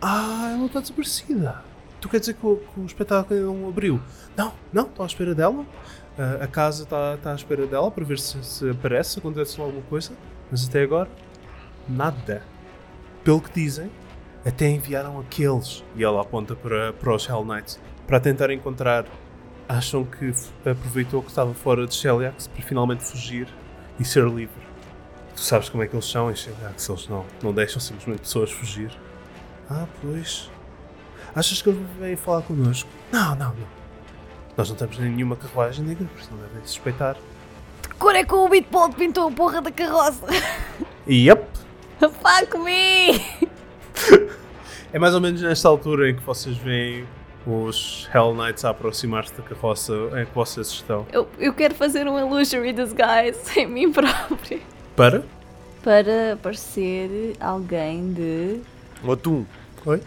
[0.00, 1.62] Ah, ela está desaparecida.
[2.00, 4.00] Tu quer dizer que o, que o espetáculo ainda não abriu?
[4.36, 5.64] Não, não, estou à espera dela.
[6.18, 9.82] Ah, a casa está à espera dela para ver se, se aparece, se acontece alguma
[9.82, 10.12] coisa.
[10.50, 11.08] Mas até agora,
[11.88, 12.42] nada.
[13.24, 13.90] Pelo que dizem,
[14.44, 19.04] até enviaram aqueles, e ela aponta para, para os Hell Knights, para tentar encontrar.
[19.68, 20.32] Acham que
[20.64, 23.48] aproveitou que estava fora de Sheliax para finalmente fugir
[23.98, 24.65] e ser livre.
[25.36, 28.50] Tu sabes como é que eles são em Sheliax, eles não, não deixam simplesmente pessoas
[28.50, 28.90] fugir.
[29.70, 30.50] Ah, pois.
[31.34, 32.88] Achas que eles vêm falar connosco?
[33.12, 33.76] Não, não, não.
[34.56, 37.16] Nós não temos nenhuma carruagem negra, por isso não devem suspeitar.
[37.82, 40.26] De cor é que o Beatbolt pintou a porra da carroça?
[41.08, 41.46] Yep!
[42.00, 43.20] Fuck me!
[44.92, 47.06] É mais ou menos nesta altura em que vocês veem
[47.46, 51.06] os Hell Knights a aproximar-se da carroça em que vocês estão.
[51.12, 54.60] Eu, eu quero fazer um illusory disguise em mim própria.
[54.96, 55.22] Para?
[55.82, 58.60] Para parecer alguém de.
[59.04, 59.44] Um atum.
[59.84, 60.00] Oi?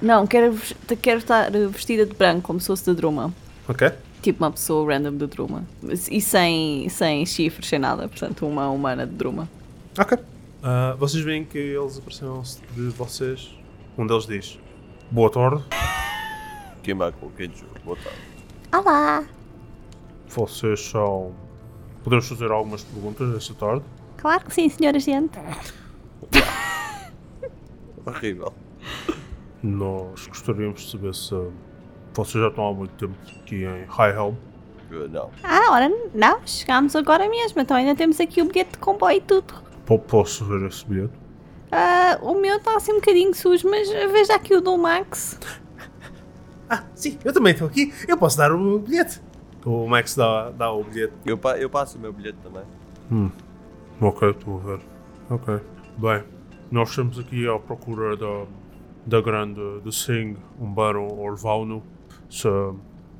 [0.00, 0.56] Não, quero,
[1.02, 3.34] quero estar vestida de branco, como se fosse de Druma.
[3.68, 3.90] Ok.
[4.22, 5.64] Tipo uma pessoa random de Druma.
[6.08, 8.08] E sem, sem chifres, sem nada.
[8.08, 9.48] Portanto, uma humana de Druma.
[9.98, 10.16] Ok.
[10.62, 13.52] Ah, vocês veem que eles aproximam-se de vocês.
[13.98, 14.58] Um deles diz:
[15.10, 15.64] Boa tarde.
[16.84, 17.66] Quem vai com o queijo?
[17.84, 18.18] Boa tarde.
[18.72, 19.24] Olá!
[20.28, 21.34] Vocês são.
[22.04, 23.84] Podemos fazer algumas perguntas esta tarde?
[24.18, 25.38] Claro que sim, senhora gente.
[28.06, 28.52] Horrível.
[29.62, 31.34] Nós gostaríamos de saber se
[32.14, 34.34] Vocês já estão há muito tempo aqui em High Helm.
[34.90, 35.30] Uh, Não.
[35.42, 39.20] Ah, ora, não, chegámos agora mesmo, então ainda temos aqui o bilhete de comboio e
[39.20, 39.54] tudo.
[39.84, 41.12] Po- Posso ver esse bilhete?
[41.70, 45.38] Ah, o meu está assim um bocadinho sujo, mas veja aqui o do Max.
[46.70, 47.92] Ah, sim, eu também estou aqui.
[48.08, 49.20] Eu posso dar o meu bilhete.
[49.66, 51.12] O Max dá, dá o bilhete.
[51.26, 52.62] Eu, pa- eu passo o meu bilhete também.
[54.00, 54.80] Ok, estou a ver.
[55.30, 55.60] Ok.
[55.98, 56.22] Bem,
[56.70, 58.46] nós estamos aqui à procura da,
[59.06, 61.82] da grande de Singh, um barão Orvalno.
[62.30, 62.48] Se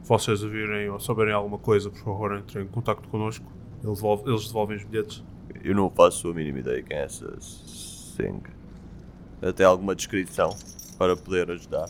[0.05, 3.45] vocês a virem ou souberem alguma coisa, por favor, entrem em contato connosco.
[3.83, 5.25] Ele devolve- eles devolvem os bilhetes.
[5.65, 8.43] Eu não faço a mínima ideia quem é essa Sing.
[9.43, 10.55] Até alguma descrição
[10.97, 11.89] para poder ajudar.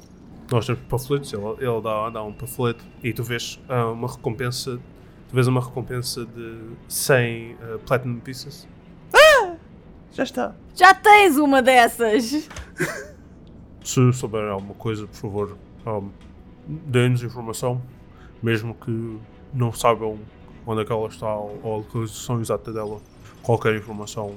[0.51, 4.78] Nós temos panfletos, ele, ele dá, dá um panfleto e tu vês ah, uma recompensa.
[5.28, 6.59] Tu vês uma recompensa de
[6.89, 8.66] 100 ah, Platinum Pieces.
[10.12, 10.54] Já está.
[10.74, 12.48] Já tens uma dessas!
[13.84, 16.11] Se souberem alguma coisa, por favor, um,
[16.66, 17.80] deem-nos informação,
[18.42, 19.18] mesmo que
[19.54, 20.18] não saibam
[20.66, 23.00] onde é que ela está ou a localização exata dela.
[23.42, 24.36] Qualquer informação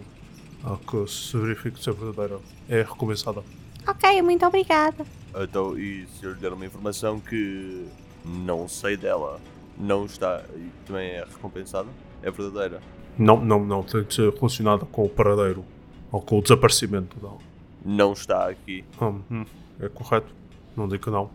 [0.63, 3.43] ah, que se verifique ser verdadeira é recompensada.
[3.87, 5.05] Ok, muito obrigada.
[5.35, 7.85] Então, e se eu lhe der uma informação que
[8.23, 9.41] não sei dela,
[9.77, 11.89] não está e também é recompensada?
[12.21, 12.81] É verdadeira?
[13.17, 15.63] Não, não, não, tem de ser relacionada com o paradeiro
[16.11, 17.37] ou com o desaparecimento dela.
[17.83, 19.45] Não está aqui Hum, hum,
[19.79, 20.33] é correto,
[20.75, 21.29] não digo que não.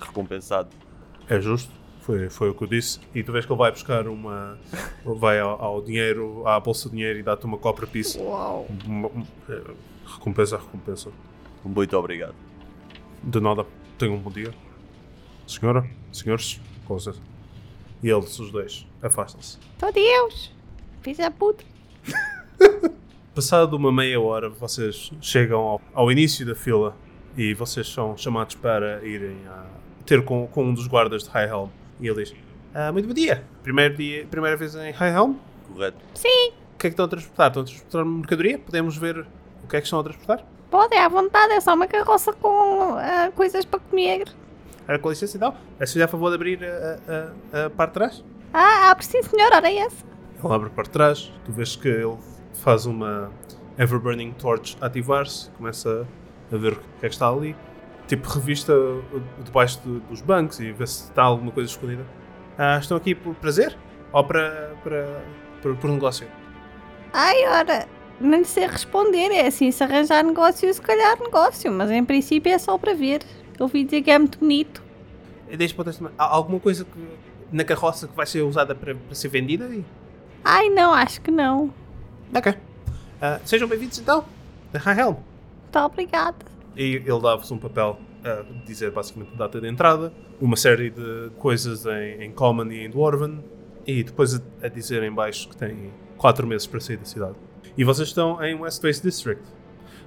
[0.00, 0.68] recompensado.
[1.28, 1.70] É justo,
[2.00, 3.00] foi, foi o que eu disse.
[3.14, 4.58] E tu vês que ele vai buscar uma.
[5.04, 8.18] vai ao, ao dinheiro, à bolsa de dinheiro e dá-te uma copra piece.
[8.18, 8.66] Uau!
[8.84, 9.62] Uma- um- é,
[10.06, 11.10] recompensa, recompensa.
[11.64, 12.34] Muito obrigado.
[13.22, 13.64] De nada,
[13.98, 14.52] tenham um bom dia.
[15.46, 17.20] Senhora, senhores, com licença.
[18.02, 19.58] E eles, os dois, afastam-se.
[19.78, 20.52] Tô Deus!
[21.02, 21.64] Fiz a puta.
[23.34, 26.96] Passado uma meia hora, vocês chegam ao, ao início da fila
[27.36, 29.64] e vocês são chamados para irem a
[30.06, 31.68] ter com, com um dos guardas de High Helm.
[32.00, 32.34] E ele diz:
[32.74, 33.44] "Ah, Muito bom dia.
[33.62, 35.34] Primeiro dia, primeira vez em High Helm?
[35.72, 35.96] Correto?
[36.14, 37.48] O que é que estão a transportar?
[37.48, 38.58] Estão a transportar mercadoria?
[38.58, 39.26] Podemos ver
[39.64, 40.44] o que é que estão a transportar?
[40.70, 44.32] Pode, é à vontade, é só uma carroça com ah, coisas para comer.
[44.86, 45.54] Era com licença então.
[45.80, 46.98] É se fizer a favor de abrir a,
[47.52, 48.24] a, a parte de trás?
[48.52, 50.04] Ah, abre sim, senhor, ora é essa.
[50.44, 52.16] Ele abre a parte de trás, tu vês que ele
[52.54, 53.30] faz uma
[53.78, 56.06] Everburning Torch ativar-se, começa
[56.52, 57.56] a ver o que é que está ali.
[58.08, 58.74] Tipo, revista
[59.44, 62.04] debaixo do- dos bancos e vê se está alguma coisa escondida.
[62.58, 63.76] Ah, estão aqui por prazer?
[64.12, 65.22] Ou para, para,
[65.62, 66.26] por, por negócio?
[67.12, 67.86] Ai, ora,
[68.20, 72.58] não sei responder, é assim, se arranjar negócio, se calhar negócio, mas em princípio é
[72.58, 73.22] só para ver.
[73.58, 74.82] Eu ouvi dizer que é muito bonito.
[75.56, 75.92] Deixa para.
[76.18, 77.08] Há alguma coisa que,
[77.50, 79.66] na carroça que vai ser usada para, para ser vendida?
[79.66, 79.84] E...
[80.44, 81.72] Ai, não, acho que não.
[82.34, 82.52] Ok.
[83.20, 84.24] Ah, sejam bem-vindos então.
[84.74, 85.14] A Helm.
[85.14, 86.36] Muito obrigada.
[86.76, 91.30] E ele dá-vos um papel a dizer basicamente a data de entrada, uma série de
[91.38, 93.44] coisas em, em Common e em Dwarven,
[93.86, 97.34] e depois a, a dizer em baixo que tem 4 meses para sair da cidade.
[97.76, 99.44] E vocês estão em West Face District.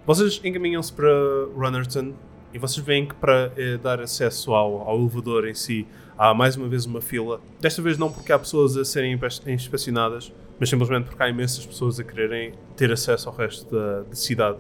[0.05, 1.09] Vocês encaminham-se para
[1.55, 2.13] Runnerton
[2.56, 5.86] e vocês veem que para eh, dar acesso ao, ao elevador em si
[6.18, 7.41] há mais uma vez uma fila.
[7.60, 11.66] Desta vez não porque há pessoas a serem inspe- inspecionadas, mas simplesmente porque há imensas
[11.66, 14.58] pessoas a quererem ter acesso ao resto da, da cidade.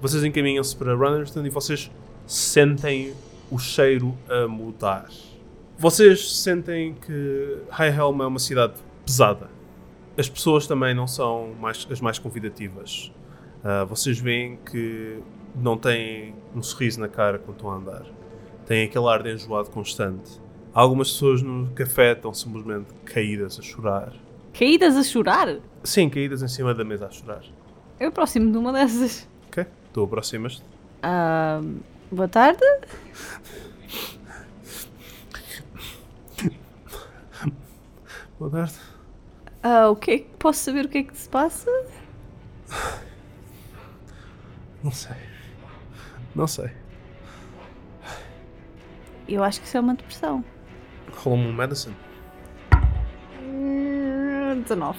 [0.00, 1.90] Vocês encaminham-se para Runnerton e vocês
[2.26, 3.14] sentem
[3.50, 5.08] o cheiro a mudar.
[5.78, 8.74] Vocês sentem que High Helm é uma cidade
[9.06, 9.48] pesada.
[10.18, 13.10] As pessoas também não são mais- as mais convidativas.
[13.64, 15.18] Ah, vocês veem que
[15.54, 18.06] não têm um sorriso na cara quando estão a andar.
[18.66, 20.40] Têm aquele ar de enjoado constante.
[20.72, 24.12] Algumas pessoas no café estão simplesmente caídas a chorar.
[24.58, 25.58] Caídas a chorar?
[25.84, 27.42] Sim, caídas em cima da mesa a chorar.
[28.00, 29.28] Eu aproximo de uma dessas.
[29.48, 29.66] Ok?
[29.92, 30.62] Tu aproximas-te.
[31.02, 31.60] Ah,
[32.10, 32.64] boa tarde.
[38.38, 38.74] Boa tarde.
[39.62, 41.70] Ah, o que é que posso saber o que é que se passa?
[44.82, 45.31] Não sei.
[46.34, 46.70] Não sei.
[49.28, 50.44] Eu acho que isso é uma depressão.
[51.14, 51.94] Rola-me um medicine.
[53.42, 54.98] Hum, 19.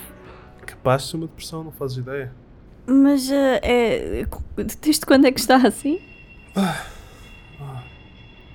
[0.66, 2.32] Capaz de ser uma depressão, não fazes ideia.
[2.86, 4.26] Mas ah, é.
[4.82, 6.00] Desde quando é que está assim?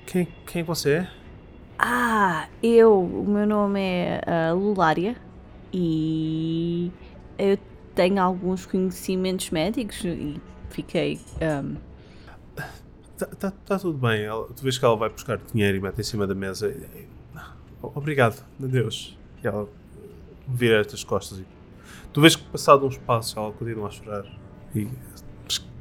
[0.05, 1.07] Quem, quem você é?
[1.77, 2.99] Ah, eu.
[3.01, 5.15] O meu nome é ah, Lulária
[5.71, 6.91] e
[7.37, 7.57] eu
[7.95, 11.19] tenho alguns conhecimentos médicos e fiquei.
[11.41, 11.75] ahm,
[13.19, 14.23] Tá, tá- tá tudo bem.
[14.23, 16.69] Ela- tu vês que ela vai buscar dinheiro e mete em cima da mesa.
[16.69, 17.07] E-
[17.81, 19.17] Obrigado, adeus.
[19.43, 19.67] E ela
[20.47, 21.45] vira estas costas e.
[22.13, 24.25] Tu vês que passado uns passos ela continua a chorar
[24.75, 24.87] e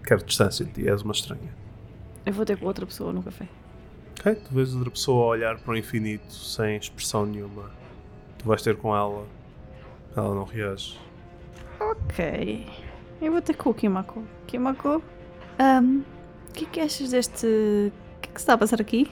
[0.05, 1.57] quer distância de ti, és uma estranha.
[2.26, 3.49] eu vou ter com outra pessoa no café.
[4.20, 7.70] Ok, tu vês outra pessoa a olhar para o infinito sem expressão nenhuma.
[8.39, 9.24] Tu vais ter com ela.
[10.16, 10.99] Ela não reage.
[11.80, 12.66] Ok.
[13.22, 14.22] Eu vou ter com o Kimako.
[14.47, 15.03] Kimako,
[15.59, 16.03] ahm,
[16.49, 17.46] o que é que achas deste.
[17.46, 19.09] O que é que se está a passar aqui?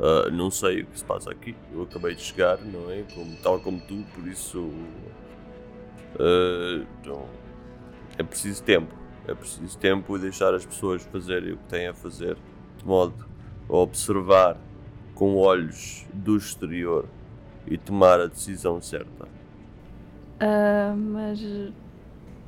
[0.00, 1.54] Ah, não sei o que se passa aqui.
[1.72, 3.04] Eu acabei de chegar, não é?
[3.14, 4.70] Como, tal como tu, por isso.
[7.06, 7.26] não.
[8.18, 8.94] É preciso tempo.
[9.26, 12.36] É preciso tempo e deixar as pessoas fazerem o que têm a fazer,
[12.76, 13.26] de modo
[13.68, 14.58] a observar
[15.14, 17.06] com olhos do exterior
[17.66, 19.26] e tomar a decisão certa.
[20.40, 21.40] Ah, mas.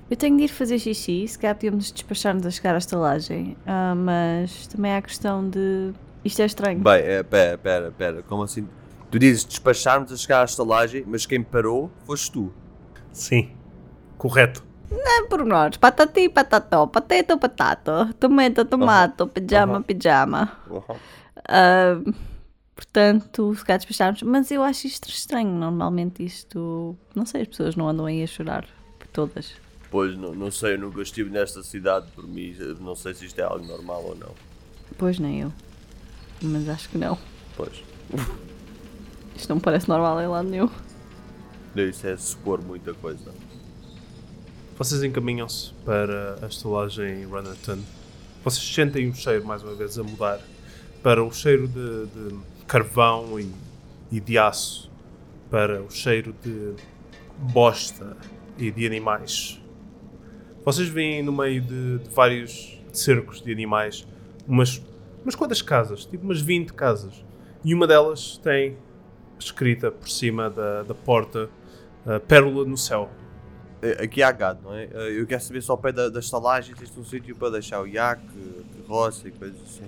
[0.08, 3.56] Eu tenho de ir fazer xixi, se calhar podíamos despachar-nos a chegar à estalagem.
[3.66, 5.92] Ah, mas também há a questão de.
[6.24, 6.78] Isto é estranho.
[6.78, 8.68] Bem, é, pera, pera, pera, como assim?
[9.10, 12.52] Tu dizes despacharmos a chegar à estalagem, mas quem parou foste tu.
[13.12, 13.50] Sim.
[14.16, 14.64] Correto.
[14.90, 15.76] É pormenores.
[15.76, 20.52] Patati, patató, pateto, patato, tomato, tomato, pijama, pijama.
[21.48, 22.00] Ah,
[22.76, 24.22] portanto, se calhar despacharmos.
[24.22, 25.50] Mas eu acho isto estranho.
[25.50, 26.96] Normalmente isto.
[27.12, 28.64] Não sei, as pessoas não andam aí a chorar.
[29.12, 29.65] Todas.
[29.90, 33.38] Pois, não, não sei, eu nunca estive nesta cidade, por mim, não sei se isto
[33.38, 34.34] é algo normal ou não.
[34.98, 35.52] Pois nem eu.
[36.42, 37.18] Mas acho que não.
[37.56, 37.82] Pois,
[39.34, 40.68] Isto não me parece normal em lado nenhum.
[41.76, 43.32] isso é supor muita coisa.
[44.78, 47.78] Vocês encaminham-se para a estalagem Runnerton.
[48.44, 50.40] Vocês sentem o cheiro, mais uma vez, a mudar
[51.02, 53.50] para o cheiro de, de carvão e,
[54.10, 54.90] e de aço,
[55.50, 56.74] para o cheiro de
[57.38, 58.16] bosta
[58.58, 59.60] e de animais.
[60.66, 64.04] Vocês veem no meio de, de vários cercos de animais
[64.48, 64.82] umas,
[65.22, 67.24] umas quantas casas, tipo umas 20 casas.
[67.64, 68.76] E uma delas tem
[69.38, 71.48] escrita por cima da, da porta
[72.04, 73.08] uh, Pérola no Céu.
[73.80, 74.88] Eh, Aqui há gado, não é?
[74.92, 77.80] Eh, Eu quero saber se ao pé da, da estalagem existe um sítio para deixar
[77.80, 78.26] o iaque,
[78.82, 79.84] carroça e coisas assim.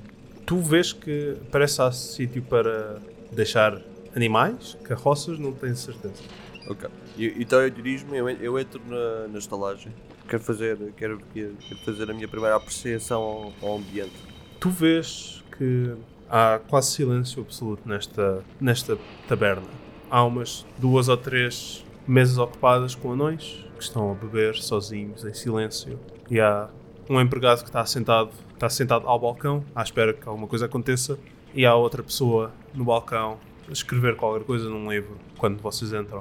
[0.47, 3.01] Tu vês que parece há sítio para
[3.33, 3.83] deixar
[4.15, 6.23] animais, carroças, não tenho certeza.
[6.69, 6.89] Ok.
[7.17, 9.93] E- então eu dirijo-me, eu, eu entro na, na estalagem.
[10.29, 11.57] Quero fazer, quero, quero
[11.87, 14.13] fazer a minha primeira apreciação ao, ao ambiente.
[14.61, 15.95] Tu vês que
[16.29, 19.67] há quase silêncio absoluto nesta, nesta taberna.
[20.11, 25.33] Há umas duas ou três mesas ocupadas com anões que estão a beber sozinhos, em
[25.33, 25.99] silêncio.
[26.31, 26.69] E há
[27.09, 31.19] um empregado que está sentado, está sentado ao balcão, à espera que alguma coisa aconteça.
[31.55, 36.21] E há outra pessoa no balcão a escrever qualquer coisa num livro quando vocês entram.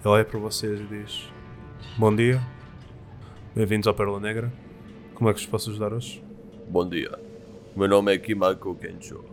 [0.00, 1.28] Ele olha para vocês e diz:
[1.96, 2.40] Bom dia,
[3.54, 4.52] bem-vindos ao Pérola Negra.
[5.14, 6.22] Como é que vos posso ajudar hoje?
[6.68, 7.18] Bom dia,
[7.74, 9.24] o meu nome é Kimako Kensho.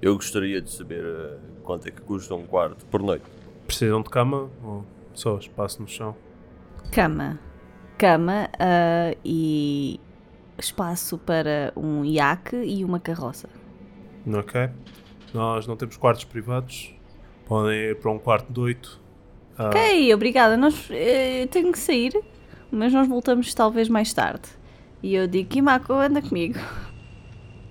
[0.00, 3.24] Eu gostaria de saber eh, quanto é que custa um quarto por noite.
[3.66, 6.14] Precisam de cama ou só espaço no chão?
[6.92, 7.38] Cama.
[7.96, 9.98] Cama ah, e
[10.56, 13.48] espaço para um iaque e uma carroça.
[14.32, 14.70] Ok.
[15.34, 16.94] Nós não temos quartos privados.
[17.44, 19.00] Podem ir para um quarto de oito.
[19.58, 20.56] Ah, Ok, obrigada.
[20.56, 22.12] Nós, eh, tenho que sair,
[22.70, 24.48] mas nós voltamos talvez mais tarde.
[25.02, 26.58] E eu digo, Kimako, anda comigo.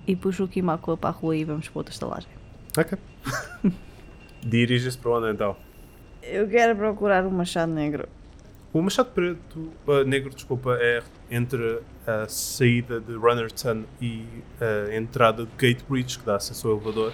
[0.06, 2.30] E puxo o Kimako para a rua e vamos para outra estalagem.
[2.76, 2.98] Ok.
[4.42, 5.56] Dirige-se para onde então?
[6.22, 8.08] Eu quero procurar um machado negro.
[8.72, 14.24] O Machado Preto, ah, negro, desculpa, é entre a saída de Runnerton e
[14.60, 17.12] a entrada de Gate Bridge, que dá acesso ao elevador.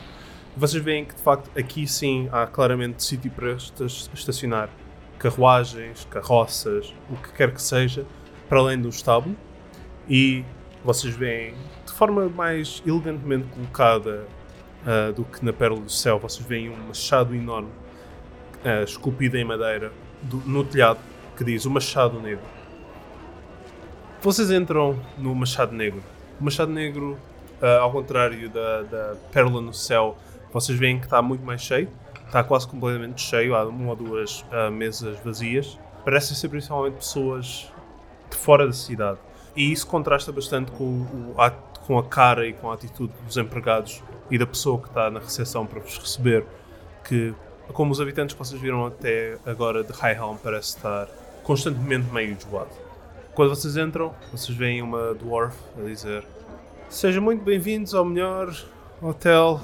[0.57, 4.69] Vocês veem que, de facto, aqui sim há claramente sítio para esta- estacionar
[5.29, 8.05] carruagens, carroças, o que quer que seja,
[8.49, 9.35] para além do estábulo.
[10.09, 10.45] E
[10.85, 11.55] vocês veem,
[11.87, 14.27] de forma mais elegantemente colocada
[14.87, 17.71] ah, do que na Pérola do Céu, vocês veem um machado enorme
[18.63, 19.91] ah, esculpido em madeira
[20.23, 20.99] do- no telhado
[21.37, 22.45] que diz o Machado Negro.
[24.21, 26.03] Vocês entram no Machado Negro.
[26.41, 27.19] O Machado Negro,
[27.63, 30.19] ah, ao contrário da, da Pérola no Céu,
[30.53, 31.89] vocês veem que está muito mais cheio.
[32.35, 33.55] Está quase completamente cheio.
[33.55, 35.79] Há uma ou duas ah, mesas vazias.
[36.05, 37.73] Parecem ser principalmente pessoas
[38.29, 39.21] de fora da cidade.
[39.55, 41.37] E isso contrasta bastante com, o,
[41.87, 45.21] com a cara e com a atitude dos empregados e da pessoa que está na
[45.21, 46.45] recepção para vos receber.
[47.05, 47.33] Que,
[47.73, 51.07] como os habitantes que vocês viram até agora de Highhelm, parece estar
[51.45, 52.71] constantemente meio enjoado.
[53.33, 56.25] Quando vocês entram, vocês veem uma dwarf a dizer:
[56.89, 58.53] Sejam muito bem-vindos ao melhor
[59.01, 59.61] hotel,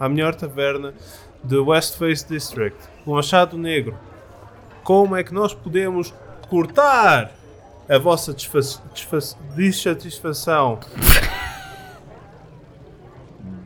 [0.00, 0.94] à melhor taverna
[1.48, 3.96] de Westface District, o Machado Negro.
[4.84, 6.12] Como é que nós podemos
[6.50, 7.32] cortar
[7.88, 8.36] a vossa
[9.56, 10.78] dissatisfação?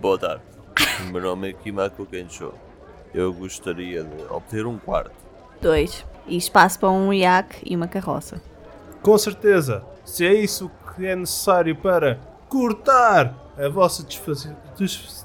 [0.01, 0.43] Boa tarde,
[1.01, 2.55] o meu nome é Kimako Kensho.
[3.13, 5.11] Eu gostaria de obter um quarto.
[5.61, 6.07] Dois.
[6.29, 8.41] E espaço para um iaque e uma carroça.
[9.03, 14.05] Com certeza, se é isso que é necessário para cortar a vossa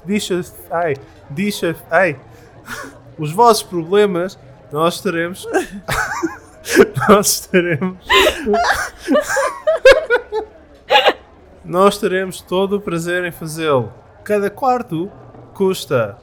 [0.04, 0.96] deixa, ai,
[1.30, 2.18] deixa, ai.
[3.18, 4.38] Os vossos problemas,
[4.70, 5.46] nós estaremos.
[7.08, 7.98] nós estaremos.
[11.64, 13.92] nós teremos todo o prazer em fazê-lo.
[14.24, 15.10] Cada quarto
[15.54, 16.18] custa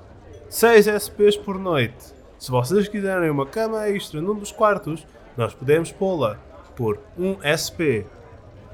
[0.49, 2.13] 6 SPs por noite.
[2.37, 6.37] Se vocês quiserem uma cama extra num dos quartos, nós podemos pô-la
[6.75, 8.05] por 1 SP.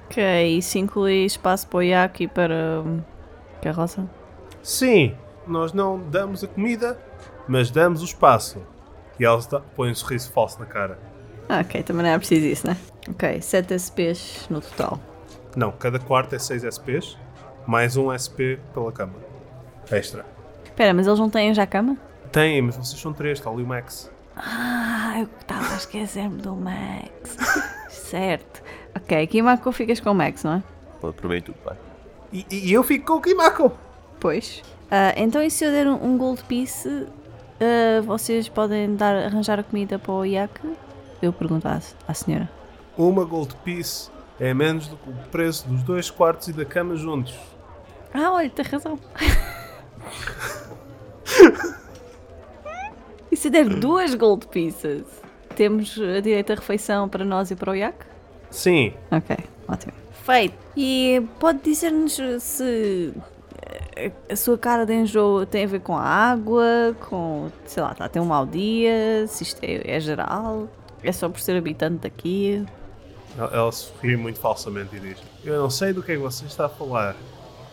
[0.08, 3.02] Ok, isso inclui espaço para o iaque e para hum,
[3.62, 4.10] carroça?
[4.62, 5.16] Sim,
[5.48, 7.00] nós não damos a comida,
[7.52, 8.62] mas damos o espaço.
[9.20, 10.98] E ela dá- põe um sorriso falso na cara.
[11.50, 12.78] Ah, ok, também não era preciso isso, né?
[13.10, 14.98] Ok, 7 SPs no total.
[15.56, 17.18] Não, cada quarto é 6 SPs,
[17.68, 19.16] mais um SP pela cama.
[19.92, 20.26] Extra.
[20.64, 21.98] Espera, mas eles não têm já cama?
[22.32, 24.10] Tem, mas vocês são três, está ali o Max.
[24.38, 27.36] Ah, eu estava a esquecer-me do Max.
[27.90, 28.64] certo.
[28.96, 30.64] Ok, Marco ficas com o Max, não é?
[31.02, 31.76] Pode por tudo, pai.
[32.32, 33.74] E, e eu fico com o Kimako.
[34.22, 34.64] Pois.
[34.90, 37.08] Ah, então, e se eu der um, um gold piece,
[37.62, 40.62] ah, vocês podem dar, arranjar a comida para o iaque?
[41.22, 42.50] Eu pergunto à, à senhora.
[42.98, 44.10] Uma gold piece
[44.40, 47.36] é menos do que o preço dos dois quartos e da cama juntos.
[48.14, 49.00] Ah, olha, tem razão.
[53.32, 55.04] e se der duas gold pieces,
[55.56, 58.06] temos a direito à refeição para nós e para o iaque?
[58.50, 59.38] Sim, Ok,
[59.68, 59.94] ótimo.
[60.26, 60.56] Feito.
[60.76, 63.14] E pode dizer-nos se
[64.30, 68.06] a sua cara de enjoo tem a ver com a água, com, sei lá, está
[68.06, 70.68] a ter um mau dia, se isto é, é geral,
[71.04, 72.66] é só por ser habitante daqui.
[73.38, 76.46] Ela, ela sorri muito falsamente e diz: Eu não sei do que é que você
[76.46, 77.16] está a falar.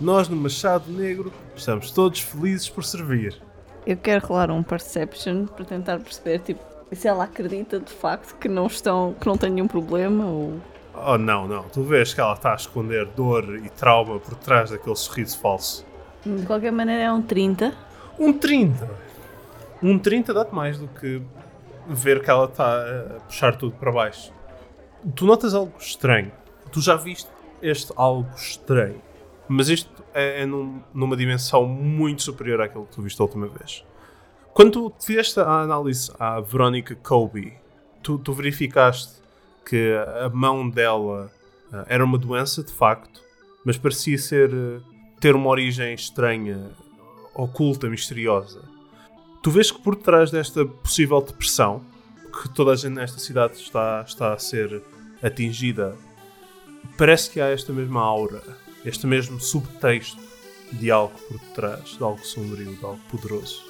[0.01, 3.41] Nós no Machado Negro estamos todos felizes por servir.
[3.85, 6.61] Eu quero rolar um perception para tentar perceber, tipo,
[6.93, 10.61] se ela acredita de facto que não estão, que não tem nenhum problema ou...
[10.95, 14.71] Oh não, não, tu vês que ela está a esconder dor e trauma por trás
[14.71, 15.88] daquele sorriso falso.
[16.25, 17.75] De qualquer maneira é um 30.
[18.19, 18.91] Um 30!
[19.83, 21.23] Um 30 dá-te mais do que
[21.89, 24.33] ver que ela está a puxar tudo para baixo.
[25.15, 26.33] Tu notas algo estranho.
[26.73, 27.31] Tu já viste
[27.63, 29.01] este algo estranho.
[29.49, 33.47] Mas isto é, é num- numa dimensão muito superior àquilo que tu viste a última
[33.47, 33.85] vez.
[34.53, 37.55] Quando tu fizeste a análise à Verónica Colby,
[38.03, 39.23] tu, tu verificaste
[39.65, 39.95] que
[40.25, 41.31] a mão dela
[41.73, 43.23] ah, era uma doença de facto,
[43.65, 44.81] mas parecia ser eh,
[45.21, 46.71] ter uma origem estranha,
[47.35, 48.63] oculta, misteriosa.
[49.43, 51.83] Tu vês que por trás desta possível depressão,
[52.33, 54.83] que toda a gente nesta cidade está, está a ser
[55.23, 55.97] atingida,
[56.97, 58.43] parece que há esta mesma aura,
[58.85, 60.21] este mesmo subtexto
[60.73, 63.65] de algo por detrás, de algo sombrio, de algo poderoso.